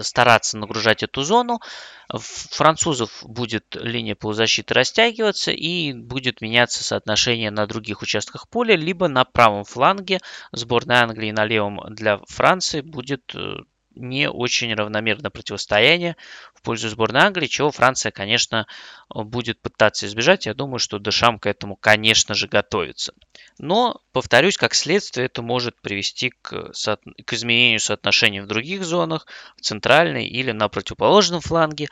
стараться 0.00 0.56
нагружать 0.56 1.02
эту 1.02 1.22
зону, 1.22 1.60
французов 2.08 3.22
будет 3.24 3.74
линия 3.74 4.14
полузащиты 4.14 4.74
растягиваться 4.74 5.50
и 5.50 5.92
будет 5.92 6.40
меняться 6.40 6.82
соотношение 6.84 7.50
на 7.50 7.66
других 7.66 8.00
участках 8.00 8.48
поля, 8.48 8.76
либо 8.76 9.08
на 9.08 9.24
правом 9.24 9.64
фланге 9.64 10.20
сборная 10.52 11.02
Англии 11.02 11.32
на 11.32 11.44
левом 11.44 11.80
для 11.94 12.20
Франции 12.28 12.80
будет 12.80 13.34
э, 13.34 13.58
не 13.98 14.30
очень 14.30 14.72
равномерное 14.74 15.30
противостояние 15.30 16.16
в 16.54 16.62
пользу 16.62 16.88
сборной 16.88 17.22
Англии, 17.22 17.46
чего 17.46 17.70
Франция, 17.70 18.12
конечно, 18.12 18.66
будет 19.08 19.60
пытаться 19.60 20.06
избежать. 20.06 20.46
Я 20.46 20.54
думаю, 20.54 20.78
что 20.78 20.98
Дешам 20.98 21.38
к 21.38 21.46
этому, 21.46 21.76
конечно 21.76 22.34
же, 22.34 22.48
готовится. 22.48 23.12
Но, 23.58 24.00
повторюсь, 24.12 24.56
как 24.56 24.74
следствие, 24.74 25.26
это 25.26 25.42
может 25.42 25.80
привести 25.80 26.30
к, 26.30 26.72
к 26.72 27.32
изменению 27.32 27.80
соотношений 27.80 28.40
в 28.40 28.46
других 28.46 28.84
зонах, 28.84 29.26
в 29.56 29.62
центральной 29.62 30.26
или 30.26 30.52
на 30.52 30.68
противоположном 30.68 31.40
фланге. 31.40 31.88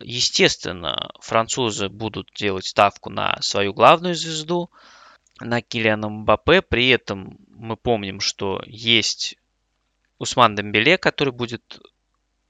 Естественно, 0.00 1.10
французы 1.20 1.88
будут 1.88 2.30
делать 2.36 2.66
ставку 2.66 3.10
на 3.10 3.38
свою 3.42 3.72
главную 3.72 4.14
звезду, 4.14 4.70
на 5.40 5.62
Килиана 5.62 6.08
Мбаппе. 6.08 6.62
При 6.62 6.88
этом 6.88 7.38
мы 7.48 7.76
помним, 7.76 8.20
что 8.20 8.62
есть 8.66 9.36
Усман 10.18 10.54
Дембеле, 10.54 10.98
который 10.98 11.32
будет 11.32 11.80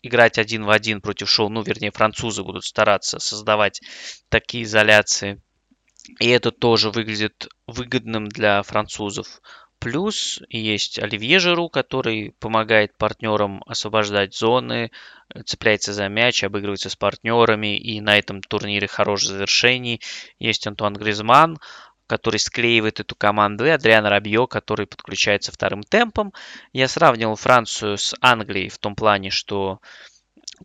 играть 0.02 0.38
один 0.38 0.64
в 0.64 0.70
один 0.70 1.00
против 1.00 1.28
Шоу, 1.28 1.48
ну, 1.48 1.62
вернее, 1.62 1.90
французы 1.90 2.42
будут 2.42 2.64
стараться 2.64 3.18
создавать 3.18 3.81
такие 4.28 4.64
изоляции. 4.64 5.42
И 6.20 6.28
это 6.28 6.50
тоже 6.50 6.90
выглядит 6.90 7.48
выгодным 7.66 8.28
для 8.28 8.62
французов. 8.62 9.40
Плюс 9.78 10.40
есть 10.48 10.98
Оливье 10.98 11.38
Жиру, 11.38 11.68
который 11.68 12.35
помогает 12.40 12.96
партнерам 12.98 13.62
освобождать 13.64 14.35
зоны, 14.35 14.90
цепляется 15.44 15.92
за 15.92 16.09
мяч, 16.09 16.42
обыгрывается 16.42 16.90
с 16.90 16.96
партнерами, 16.96 17.78
и 17.78 18.00
на 18.00 18.18
этом 18.18 18.40
турнире 18.40 18.88
хорошее 18.88 19.35
завершений. 19.35 20.00
Есть 20.40 20.66
Антуан 20.66 20.94
Гризман, 20.94 21.59
который 22.09 22.40
склеивает 22.40 22.99
эту 22.99 23.14
команду, 23.14 23.66
и 23.66 23.68
Адриан 23.68 24.07
Рабье, 24.07 24.49
который 24.49 24.87
подключается 24.87 25.53
вторым 25.53 25.83
темпом. 25.83 26.33
Я 26.73 26.88
сравнивал 26.88 27.37
Францию 27.37 27.99
с 27.99 28.16
Англией 28.21 28.71
в 28.71 28.79
том 28.79 28.97
плане, 28.97 29.31
что 29.31 29.81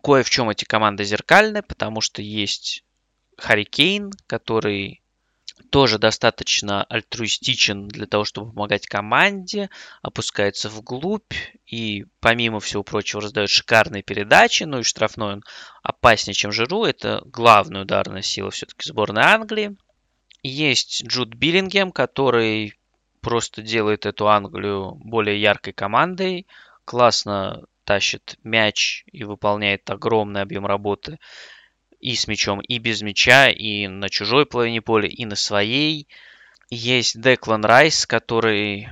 кое 0.02 0.24
в 0.24 0.30
чем 0.30 0.50
эти 0.50 0.64
команды 0.64 1.04
зеркальны, 1.04 1.62
потому 1.62 2.02
что 2.02 2.22
есть 2.22 2.84
Харри 3.38 3.66
Кейн, 3.66 4.12
который 4.26 5.02
тоже 5.70 5.98
достаточно 5.98 6.84
альтруистичен 6.86 7.88
для 7.88 8.06
того, 8.06 8.24
чтобы 8.24 8.54
помогать 8.54 8.88
команде, 8.88 9.70
опускается 10.02 10.70
вглубь 10.70 11.34
и, 11.66 12.06
помимо 12.22 12.60
всего 12.60 12.84
прочего, 12.84 13.22
раздает 13.22 13.50
шикарные 13.50 14.02
передачи, 14.02 14.64
ну 14.64 14.80
и 14.80 14.84
штрафной 14.84 15.34
он 15.34 15.44
опаснее, 15.82 16.36
чем 16.36 16.52
Жиру. 16.52 16.86
Это 16.86 17.22
главная 17.26 17.82
ударная 17.82 18.22
сила 18.22 18.50
все-таки 18.52 18.88
сборной 18.88 19.24
Англии. 19.24 19.76
Есть 20.44 21.06
Джуд 21.08 21.36
Биллингем, 21.36 21.92
который 21.92 22.74
просто 23.22 23.62
делает 23.62 24.06
эту 24.06 24.28
Англию 24.28 24.96
более 24.96 25.42
яркой 25.42 25.72
командой, 25.72 26.46
классно 26.84 27.64
тащит 27.86 28.38
мяч 28.44 29.06
и 29.12 29.24
выполняет 29.24 29.90
огромный 29.90 30.42
объем 30.42 30.66
работы 30.66 31.20
и 32.02 32.16
с 32.16 32.28
мячом, 32.28 32.60
и 32.60 32.78
без 32.80 33.02
мяча, 33.02 33.50
и 33.50 33.88
на 33.88 34.10
чужой 34.10 34.46
половине 34.46 34.82
поля, 34.82 35.08
и 35.08 35.24
на 35.24 35.36
своей. 35.36 36.10
Есть 36.70 37.22
Деклан 37.22 37.64
Райс, 37.64 38.06
который 38.06 38.90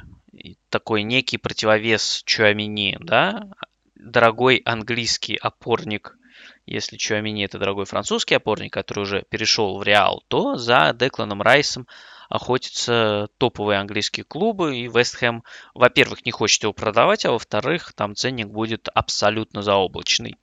такой 0.69 1.03
некий 1.03 1.37
противовес 1.37 2.23
Чуамини, 2.25 2.97
да, 3.01 3.49
дорогой 3.95 4.61
английский 4.63 5.35
опорник 5.35 6.17
если 6.65 6.97
Чуамини 6.97 7.45
это 7.45 7.59
дорогой 7.59 7.85
французский 7.85 8.35
опорник, 8.35 8.73
который 8.73 9.01
уже 9.01 9.23
перешел 9.29 9.77
в 9.77 9.83
Реал, 9.83 10.23
то 10.27 10.55
за 10.55 10.95
Декланом 10.97 11.41
Райсом 11.41 11.87
охотятся 12.29 13.27
топовые 13.37 13.79
английские 13.79 14.23
клубы, 14.23 14.77
и 14.77 14.87
Вест 14.87 15.15
Хэм, 15.15 15.43
во-первых, 15.73 16.25
не 16.25 16.31
хочет 16.31 16.63
его 16.63 16.73
продавать, 16.73 17.25
а 17.25 17.31
во-вторых, 17.31 17.91
там 17.93 18.15
ценник 18.15 18.47
будет 18.47 18.87
абсолютно 18.93 19.61
заоблачный. 19.61 20.37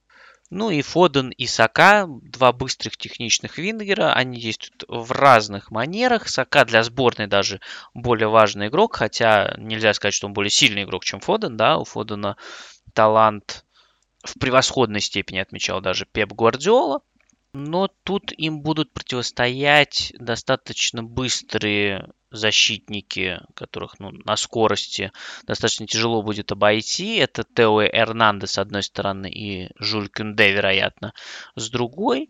Ну 0.51 0.71
и 0.71 0.81
Фоден 0.81 1.29
и 1.31 1.47
Сака, 1.47 2.07
два 2.09 2.53
быстрых 2.53 2.97
техничных 2.97 3.59
вингера, 3.59 4.15
они 4.15 4.41
действуют 4.41 4.85
в 4.89 5.13
разных 5.13 5.71
манерах. 5.71 6.29
Сака 6.29 6.65
для 6.65 6.83
сборной 6.83 7.27
даже 7.27 7.61
более 7.93 8.29
важный 8.29 8.69
игрок, 8.69 8.97
хотя 8.97 9.55
нельзя 9.59 9.93
сказать, 9.93 10.15
что 10.15 10.27
он 10.27 10.33
более 10.33 10.51
сильный 10.51 10.85
игрок, 10.85 11.05
чем 11.05 11.21
Фоден, 11.21 11.59
да, 11.59 11.77
у 11.77 11.85
Фодена 11.85 12.39
талант 12.95 13.67
в 14.25 14.39
превосходной 14.39 15.01
степени 15.01 15.39
отмечал 15.39 15.81
даже 15.81 16.07
Пеп 16.07 16.33
Гвардиола. 16.33 17.01
Но 17.55 17.89
тут 18.05 18.31
им 18.33 18.61
будут 18.61 18.93
противостоять 18.93 20.13
достаточно 20.19 21.03
быстрые 21.03 22.11
защитники, 22.31 23.41
которых 23.55 23.99
ну, 23.99 24.11
на 24.13 24.37
скорости 24.37 25.13
достаточно 25.45 25.87
тяжело 25.87 26.23
будет 26.23 26.53
обойти. 26.53 27.17
Это 27.17 27.45
Тео 27.45 27.83
Эрнандес 27.83 28.53
с 28.53 28.59
одной 28.59 28.83
стороны 28.83 29.31
и 29.31 29.71
Жуль 29.79 30.09
Кюнде, 30.11 30.53
вероятно, 30.53 31.15
с 31.57 31.71
другой. 31.71 32.29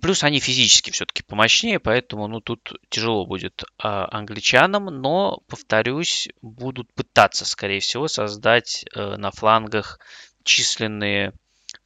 Плюс 0.00 0.22
они 0.22 0.38
физически 0.38 0.92
все-таки 0.92 1.24
помощнее, 1.24 1.80
поэтому 1.80 2.28
ну, 2.28 2.40
тут 2.40 2.74
тяжело 2.90 3.26
будет 3.26 3.64
а, 3.78 4.06
англичанам, 4.16 4.84
но, 4.84 5.40
повторюсь, 5.48 6.28
будут 6.42 6.94
пытаться, 6.94 7.44
скорее 7.44 7.80
всего, 7.80 8.06
создать 8.06 8.84
э, 8.94 9.16
на 9.16 9.32
флангах 9.32 9.98
численные 10.44 11.32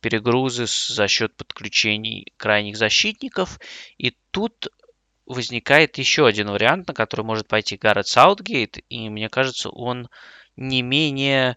перегрузы 0.00 0.66
за 0.66 1.08
счет 1.08 1.36
подключений 1.36 2.32
крайних 2.36 2.76
защитников. 2.76 3.58
И 3.98 4.16
тут 4.30 4.68
возникает 5.26 5.98
еще 5.98 6.26
один 6.26 6.50
вариант, 6.50 6.88
на 6.88 6.94
который 6.94 7.24
может 7.24 7.48
пойти 7.48 7.76
Гаррет 7.76 8.06
Саутгейт, 8.06 8.78
и 8.88 9.08
мне 9.08 9.28
кажется, 9.28 9.70
он 9.70 10.08
не 10.56 10.82
менее 10.82 11.56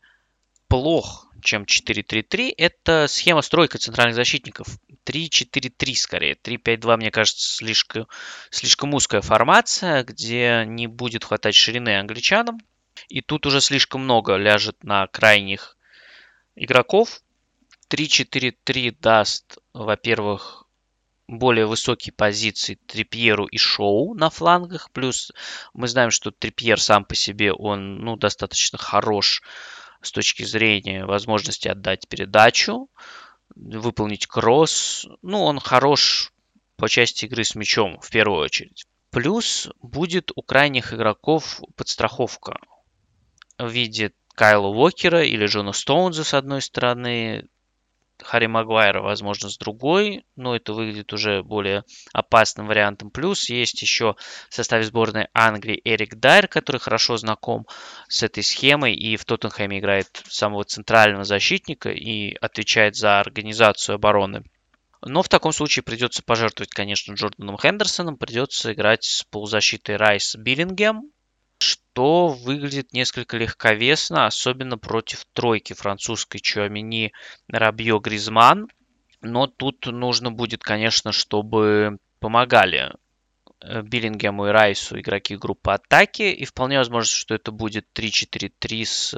плох, 0.67 1.27
чем 1.41 1.63
4-3-3. 1.63 2.53
Это 2.57 3.07
схема 3.07 3.41
стройка 3.41 3.77
центральных 3.77 4.15
защитников. 4.15 4.67
3-4-3 5.05 5.95
скорее. 5.95 6.35
3-5-2, 6.35 6.97
мне 6.97 7.11
кажется, 7.11 7.55
слишком, 7.55 8.07
слишком 8.49 8.93
узкая 8.93 9.21
формация, 9.21 10.03
где 10.03 10.63
не 10.65 10.87
будет 10.87 11.23
хватать 11.23 11.55
ширины 11.55 11.99
англичанам. 11.99 12.59
И 13.07 13.21
тут 13.21 13.45
уже 13.45 13.61
слишком 13.61 14.01
много 14.01 14.35
ляжет 14.35 14.83
на 14.83 15.07
крайних 15.07 15.76
игроков. 16.57 17.21
3-4-3 17.89 18.97
даст, 18.99 19.59
во-первых, 19.73 20.65
более 21.27 21.65
высокие 21.65 22.13
позиции 22.13 22.79
Трипьеру 22.85 23.45
и 23.45 23.57
Шоу 23.57 24.13
на 24.13 24.29
флангах. 24.29 24.91
Плюс 24.91 25.31
мы 25.73 25.87
знаем, 25.87 26.11
что 26.11 26.31
Трипьер 26.31 26.81
сам 26.81 27.05
по 27.05 27.15
себе, 27.15 27.53
он 27.53 27.99
ну, 27.99 28.15
достаточно 28.15 28.77
хорош 28.77 29.41
с 30.01 30.11
точки 30.11 30.43
зрения 30.43 31.05
возможности 31.05 31.67
отдать 31.67 32.07
передачу. 32.07 32.89
выполнить 33.55 34.27
кросс. 34.27 35.07
Ну, 35.21 35.43
он 35.43 35.59
хорош 35.59 36.31
по 36.75 36.87
части 36.87 37.25
игры 37.25 37.43
с 37.43 37.55
мячом 37.55 37.99
в 37.99 38.09
первую 38.09 38.43
очередь. 38.43 38.85
Плюс 39.09 39.69
будет 39.81 40.31
у 40.35 40.41
крайних 40.41 40.93
игроков 40.93 41.61
подстраховка 41.75 42.59
в 43.57 43.69
виде 43.69 44.13
Кайла 44.37 44.67
Уокера 44.67 45.23
или 45.23 45.47
Джона 45.47 45.71
Стоунза 45.73 46.23
с 46.23 46.35
одной 46.35 46.61
стороны, 46.61 47.49
Харри 48.21 48.45
Магуайра, 48.45 49.01
возможно, 49.01 49.49
с 49.49 49.57
другой, 49.57 50.25
но 50.35 50.55
это 50.55 50.73
выглядит 50.73 51.11
уже 51.11 51.41
более 51.41 51.83
опасным 52.13 52.67
вариантом. 52.67 53.09
Плюс 53.09 53.49
есть 53.49 53.81
еще 53.81 54.15
в 54.47 54.53
составе 54.53 54.83
сборной 54.83 55.27
Англии 55.33 55.81
Эрик 55.83 56.17
Дайер, 56.17 56.47
который 56.47 56.77
хорошо 56.77 57.17
знаком 57.17 57.65
с 58.09 58.21
этой 58.21 58.43
схемой 58.43 58.93
и 58.93 59.17
в 59.17 59.25
Тоттенхэме 59.25 59.79
играет 59.79 60.21
самого 60.29 60.65
центрального 60.65 61.23
защитника 61.23 61.89
и 61.89 62.35
отвечает 62.35 62.95
за 62.95 63.19
организацию 63.19 63.95
обороны. 63.95 64.43
Но 65.01 65.23
в 65.23 65.29
таком 65.29 65.51
случае 65.51 65.81
придется 65.81 66.21
пожертвовать, 66.21 66.69
конечно, 66.69 67.13
Джорданом 67.13 67.57
Хендерсоном, 67.57 68.17
придется 68.17 68.71
играть 68.71 69.03
с 69.03 69.23
полузащитой 69.23 69.95
Райс 69.95 70.35
Биллингем, 70.35 71.11
что 71.59 72.27
выглядит 72.27 72.93
несколько 72.93 73.37
легковесно, 73.37 74.25
особенно 74.25 74.77
против 74.77 75.25
тройки 75.33 75.73
французской 75.73 76.39
Чуамини, 76.39 77.13
Рабье, 77.47 77.99
Гризман. 77.99 78.67
Но 79.21 79.47
тут 79.47 79.87
нужно 79.87 80.31
будет, 80.31 80.61
конечно, 80.61 81.11
чтобы 81.11 81.97
помогали 82.19 82.93
э, 83.61 83.81
Биллингему 83.81 84.47
и 84.47 84.51
Райсу 84.51 84.99
игроки 84.99 85.35
группы 85.35 85.71
атаки. 85.71 86.23
И 86.23 86.45
вполне 86.45 86.77
возможно, 86.77 87.15
что 87.15 87.33
это 87.33 87.51
будет 87.51 87.87
3-4-3 87.95 88.85
с 88.85 89.15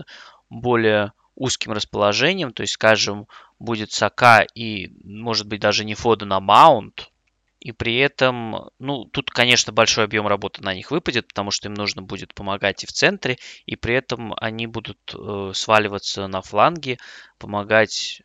более 0.49 1.11
узким 1.35 1.73
расположением. 1.73 2.53
То 2.53 2.61
есть, 2.61 2.73
скажем, 2.73 3.27
будет 3.59 3.91
Сака 3.91 4.45
и, 4.55 4.87
может 5.03 5.47
быть, 5.47 5.59
даже 5.59 5.83
не 5.83 5.95
Фода 5.95 6.25
на 6.25 6.39
Маунт, 6.39 7.11
и 7.59 7.71
при 7.71 7.97
этом, 7.97 8.69
ну, 8.79 9.05
тут, 9.05 9.31
конечно, 9.31 9.73
большой 9.73 10.05
объем 10.05 10.27
работы 10.27 10.63
на 10.63 10.73
них 10.73 10.91
выпадет, 10.91 11.27
потому 11.27 11.51
что 11.51 11.67
им 11.67 11.73
нужно 11.73 12.01
будет 12.01 12.33
помогать 12.33 12.83
и 12.83 12.87
в 12.87 12.91
центре, 12.91 13.37
и 13.65 13.75
при 13.75 13.95
этом 13.95 14.33
они 14.37 14.65
будут 14.65 14.99
э, 15.13 15.51
сваливаться 15.53 16.27
на 16.27 16.41
фланге, 16.41 16.97
помогать 17.37 18.21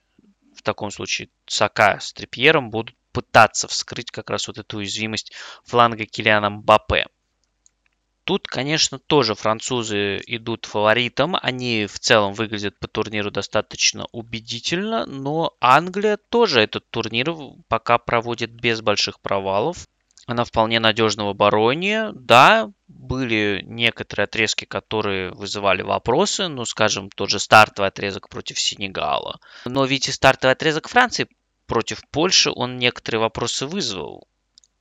в 0.56 0.62
таком 0.62 0.90
случае 0.90 1.30
Сака 1.46 1.98
с 2.00 2.12
Трипьером 2.12 2.70
будут 2.70 2.96
пытаться 3.12 3.68
вскрыть 3.68 4.10
как 4.10 4.30
раз 4.30 4.46
вот 4.48 4.58
эту 4.58 4.78
уязвимость 4.78 5.32
фланга 5.64 6.04
Килиана 6.04 6.50
Мбаппе. 6.50 7.06
Тут, 8.24 8.46
конечно, 8.46 8.98
тоже 8.98 9.34
французы 9.34 10.20
идут 10.26 10.64
фаворитом. 10.64 11.36
Они 11.40 11.86
в 11.86 11.98
целом 11.98 12.32
выглядят 12.32 12.78
по 12.78 12.88
турниру 12.88 13.30
достаточно 13.30 14.06
убедительно, 14.12 15.04
но 15.04 15.52
Англия 15.60 16.16
тоже 16.16 16.60
этот 16.60 16.88
турнир 16.88 17.34
пока 17.68 17.98
проводит 17.98 18.50
без 18.50 18.80
больших 18.80 19.20
провалов. 19.20 19.86
Она 20.26 20.44
вполне 20.44 20.80
надежна 20.80 21.26
в 21.26 21.28
обороне. 21.28 22.12
Да, 22.14 22.72
были 22.88 23.62
некоторые 23.66 24.24
отрезки, 24.24 24.64
которые 24.64 25.30
вызывали 25.30 25.82
вопросы. 25.82 26.48
Ну, 26.48 26.64
скажем, 26.64 27.10
тот 27.10 27.28
же 27.28 27.38
стартовый 27.38 27.88
отрезок 27.88 28.30
против 28.30 28.58
Сенегала. 28.58 29.38
Но 29.66 29.84
ведь 29.84 30.08
и 30.08 30.12
стартовый 30.12 30.52
отрезок 30.52 30.88
Франции 30.88 31.28
против 31.66 32.02
Польши, 32.10 32.50
он 32.50 32.78
некоторые 32.78 33.20
вопросы 33.20 33.66
вызвал. 33.66 34.26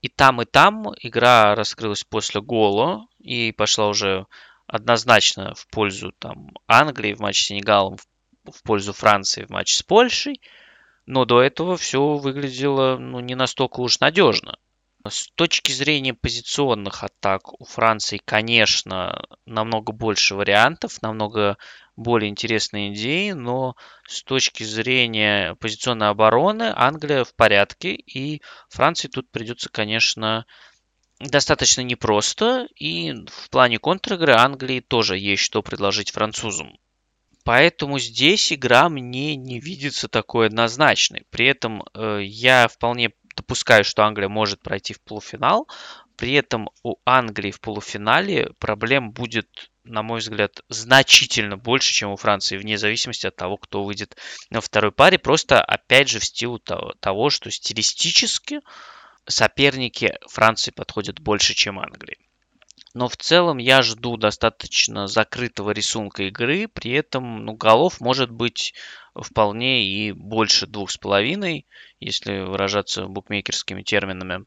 И 0.04 0.10
там, 0.10 0.42
и 0.42 0.46
там 0.46 0.94
игра 1.00 1.56
раскрылась 1.56 2.04
после 2.04 2.42
гола 2.42 3.08
и 3.20 3.54
пошла 3.54 3.88
уже 3.88 4.28
однозначно 4.68 5.56
в 5.56 5.66
пользу 5.68 6.12
там, 6.20 6.50
Англии 6.68 7.14
в 7.14 7.22
матче 7.22 7.44
с 7.44 7.48
Сенегалом, 7.48 7.96
в 8.44 8.64
пользу 8.64 8.92
Франции 8.92 9.46
в 9.46 9.50
матче 9.50 9.78
с 9.78 9.82
Польшей. 9.82 10.42
Но 11.06 11.24
до 11.24 11.42
этого 11.42 11.78
все 11.78 12.16
выглядело 12.18 12.98
ну, 12.98 13.22
не 13.22 13.36
настолько 13.36 13.80
уж 13.80 14.02
надежно. 14.02 14.58
С 15.08 15.30
точки 15.36 15.72
зрения 15.72 16.14
позиционных 16.14 17.06
атак 17.06 17.62
у 17.62 17.64
Франции, 17.64 18.22
конечно, 18.24 19.26
намного 19.46 19.94
больше 19.94 20.36
вариантов, 20.36 21.02
намного 21.02 21.58
более 21.96 22.30
интересные 22.30 22.94
идеи, 22.94 23.32
но 23.32 23.76
с 24.08 24.24
точки 24.24 24.64
зрения 24.64 25.56
позиционной 25.56 26.10
обороны 26.10 26.72
Англия 26.76 27.24
в 27.24 27.36
порядке, 27.36 27.94
и 27.94 28.42
Франции 28.70 29.08
тут 29.08 29.30
придется, 29.30 29.70
конечно, 29.70 30.46
достаточно 31.20 31.82
непросто, 31.82 32.68
и 32.76 33.14
в 33.28 33.50
плане 33.50 33.78
контр-игры 33.78 34.34
Англии 34.34 34.80
тоже 34.80 35.18
есть 35.18 35.44
что 35.44 35.62
предложить 35.62 36.12
французам. 36.12 36.78
Поэтому 37.44 38.00
здесь 38.00 38.54
игра 38.54 38.88
мне 38.88 39.36
не 39.36 39.60
видится 39.60 40.08
такой 40.08 40.48
однозначной. 40.48 41.26
При 41.30 41.46
этом 41.48 41.84
э, 41.94 42.20
я 42.24 42.70
вполне 42.70 43.12
допускаю, 43.36 43.84
что 43.84 44.04
Англия 44.04 44.30
может 44.30 44.62
пройти 44.62 44.94
в 44.94 45.02
полуфинал. 45.02 45.68
При 46.24 46.36
этом 46.36 46.70
у 46.84 46.96
Англии 47.04 47.52
в 47.52 47.60
полуфинале 47.60 48.54
проблем 48.58 49.12
будет, 49.12 49.70
на 49.84 50.04
мой 50.04 50.22
взгляд, 50.22 50.62
значительно 50.70 51.58
больше, 51.58 51.92
чем 51.92 52.12
у 52.12 52.16
Франции, 52.16 52.56
вне 52.56 52.78
зависимости 52.78 53.28
от 53.28 53.36
того, 53.36 53.58
кто 53.58 53.84
выйдет 53.84 54.16
на 54.50 54.62
второй 54.62 54.94
паре. 54.94 55.20
Просто, 55.20 55.62
опять 55.62 56.08
же, 56.08 56.20
в 56.20 56.24
стилу 56.24 56.60
того, 56.60 57.30
что 57.30 57.52
стилистически 57.52 58.62
соперники 59.28 60.18
Франции 60.30 60.72
подходят 60.72 61.20
больше, 61.20 61.56
чем 61.56 61.78
Англии. 61.78 62.18
Но 62.94 63.10
в 63.10 63.18
целом 63.18 63.58
я 63.58 63.82
жду 63.82 64.16
достаточно 64.16 65.08
закрытого 65.08 65.72
рисунка 65.72 66.24
игры, 66.24 66.70
при 66.70 66.92
этом 66.92 67.44
ну, 67.44 67.52
голов 67.52 68.00
может 68.00 68.32
быть 68.32 68.74
вполне 69.14 69.86
и 69.86 70.14
больше 70.14 70.68
двух 70.68 70.90
с 70.90 70.98
половиной, 70.98 71.68
если 72.00 72.40
выражаться 72.40 73.08
букмекерскими 73.08 73.82
терминами. 73.82 74.46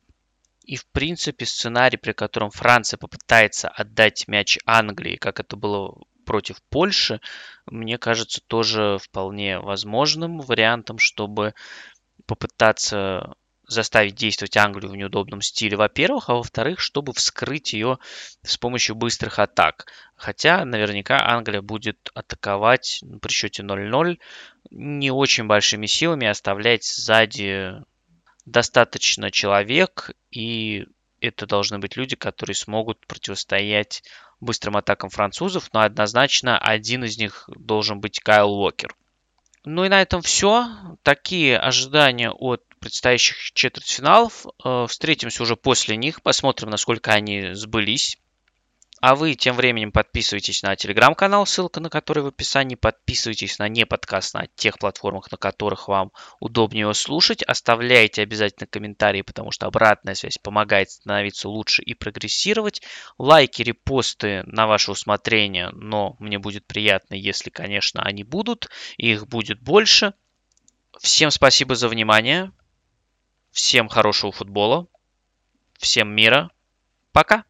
И 0.67 0.75
в 0.75 0.85
принципе 0.89 1.47
сценарий, 1.47 1.97
при 1.97 2.13
котором 2.13 2.51
Франция 2.51 2.99
попытается 2.99 3.69
отдать 3.69 4.27
мяч 4.27 4.59
Англии, 4.67 5.15
как 5.15 5.39
это 5.39 5.57
было 5.57 5.97
против 6.25 6.61
Польши, 6.71 7.21
мне 7.67 7.99
кажется 7.99 8.41
тоже 8.45 8.99
вполне 9.01 9.61
возможным 9.61 10.41
вариантом, 10.41 10.99
чтобы 10.99 11.55
попытаться 12.27 13.35
заставить 13.69 14.17
действовать 14.17 14.57
Англию 14.57 14.91
в 14.91 14.97
неудобном 14.97 15.41
стиле, 15.41 15.77
во-первых, 15.77 16.31
а 16.31 16.35
во-вторых, 16.35 16.81
чтобы 16.81 17.13
вскрыть 17.13 17.73
ее 17.73 17.99
с 18.43 18.59
помощью 18.59 18.97
быстрых 18.97 19.39
атак. 19.39 19.87
Хотя 20.17 20.65
наверняка 20.65 21.19
Англия 21.29 21.63
будет 21.63 22.11
атаковать 22.15 23.03
при 23.23 23.31
счете 23.31 23.63
0-0 23.63 24.19
не 24.71 25.11
очень 25.13 25.47
большими 25.47 25.87
силами, 25.87 26.27
оставлять 26.27 26.85
сзади 26.85 27.85
достаточно 28.47 29.31
человек, 29.31 30.13
и 30.31 30.87
это 31.21 31.47
должны 31.47 31.79
быть 31.79 31.97
люди, 31.97 32.17
которые 32.17 32.55
смогут 32.55 33.07
противостоять 33.07 34.03
быстрым 34.41 34.77
атакам 34.77 35.11
французов, 35.11 35.71
но 35.73 35.81
однозначно 35.81 36.59
один 36.59 37.05
из 37.05 37.19
них 37.19 37.49
должен 37.49 38.01
быть 38.01 38.21
Кайл 38.21 38.53
Уокер. 38.53 38.95
Ну 39.65 39.85
и 39.85 39.89
на 39.89 40.01
этом 40.01 40.23
все. 40.23 40.69
Такие 41.03 41.59
ожидания 41.59 42.31
от 42.31 42.63
предстоящих 42.79 43.53
четвертьфиналов. 43.53 44.47
Э, 44.65 44.87
встретимся 44.89 45.43
уже 45.43 45.57
после 45.57 45.97
них, 45.97 46.23
посмотрим, 46.23 46.71
насколько 46.71 47.11
они 47.13 47.55
сбылись. 47.55 48.17
А 49.01 49.15
вы 49.15 49.35
тем 49.35 49.57
временем 49.57 49.93
подписывайтесь 49.93 50.63
на 50.63 50.75
телеграм-канал, 50.75 51.45
ссылка 51.45 51.81
на 51.81 51.91
который 51.91 52.23
в 52.23 52.29
описании. 52.29 52.77
Подписывайтесь 52.77 53.59
на 53.59 53.69
не 53.69 53.85
подкаст 53.85 54.33
на 54.33 54.47
тех 54.55 54.79
платформах, 54.79 55.31
на 55.31 55.37
которых 55.37 55.89
вам 55.89 56.13
удобнее 56.41 56.83
его 56.83 56.95
слушать. 56.95 57.43
Оставляйте 57.43 58.23
обязательно 58.23 58.67
комментарии, 58.67 59.21
потому 59.21 59.51
что 59.51 59.67
обратная 59.67 60.15
связь 60.15 60.39
помогает 60.39 60.91
становиться 60.91 61.49
лучше 61.51 61.83
и 61.83 61.93
прогрессировать. 61.93 62.81
Лайки, 63.19 63.61
репосты 63.61 64.43
на 64.47 64.67
ваше 64.67 64.93
усмотрение, 64.93 65.71
но 65.73 66.17
мне 66.19 66.39
будет 66.39 66.67
приятно, 66.67 67.15
если, 67.15 67.51
конечно, 67.51 68.03
они 68.03 68.25
будут, 68.25 68.71
их 68.97 69.27
будет 69.27 69.61
больше. 69.61 70.15
Всем 70.99 71.31
спасибо 71.31 71.75
за 71.75 71.89
внимание. 71.89 72.51
Всем 73.51 73.89
хорошего 73.89 74.33
футбола. 74.33 74.87
Всем 75.79 76.09
мира. 76.09 76.51
Пока. 77.13 77.45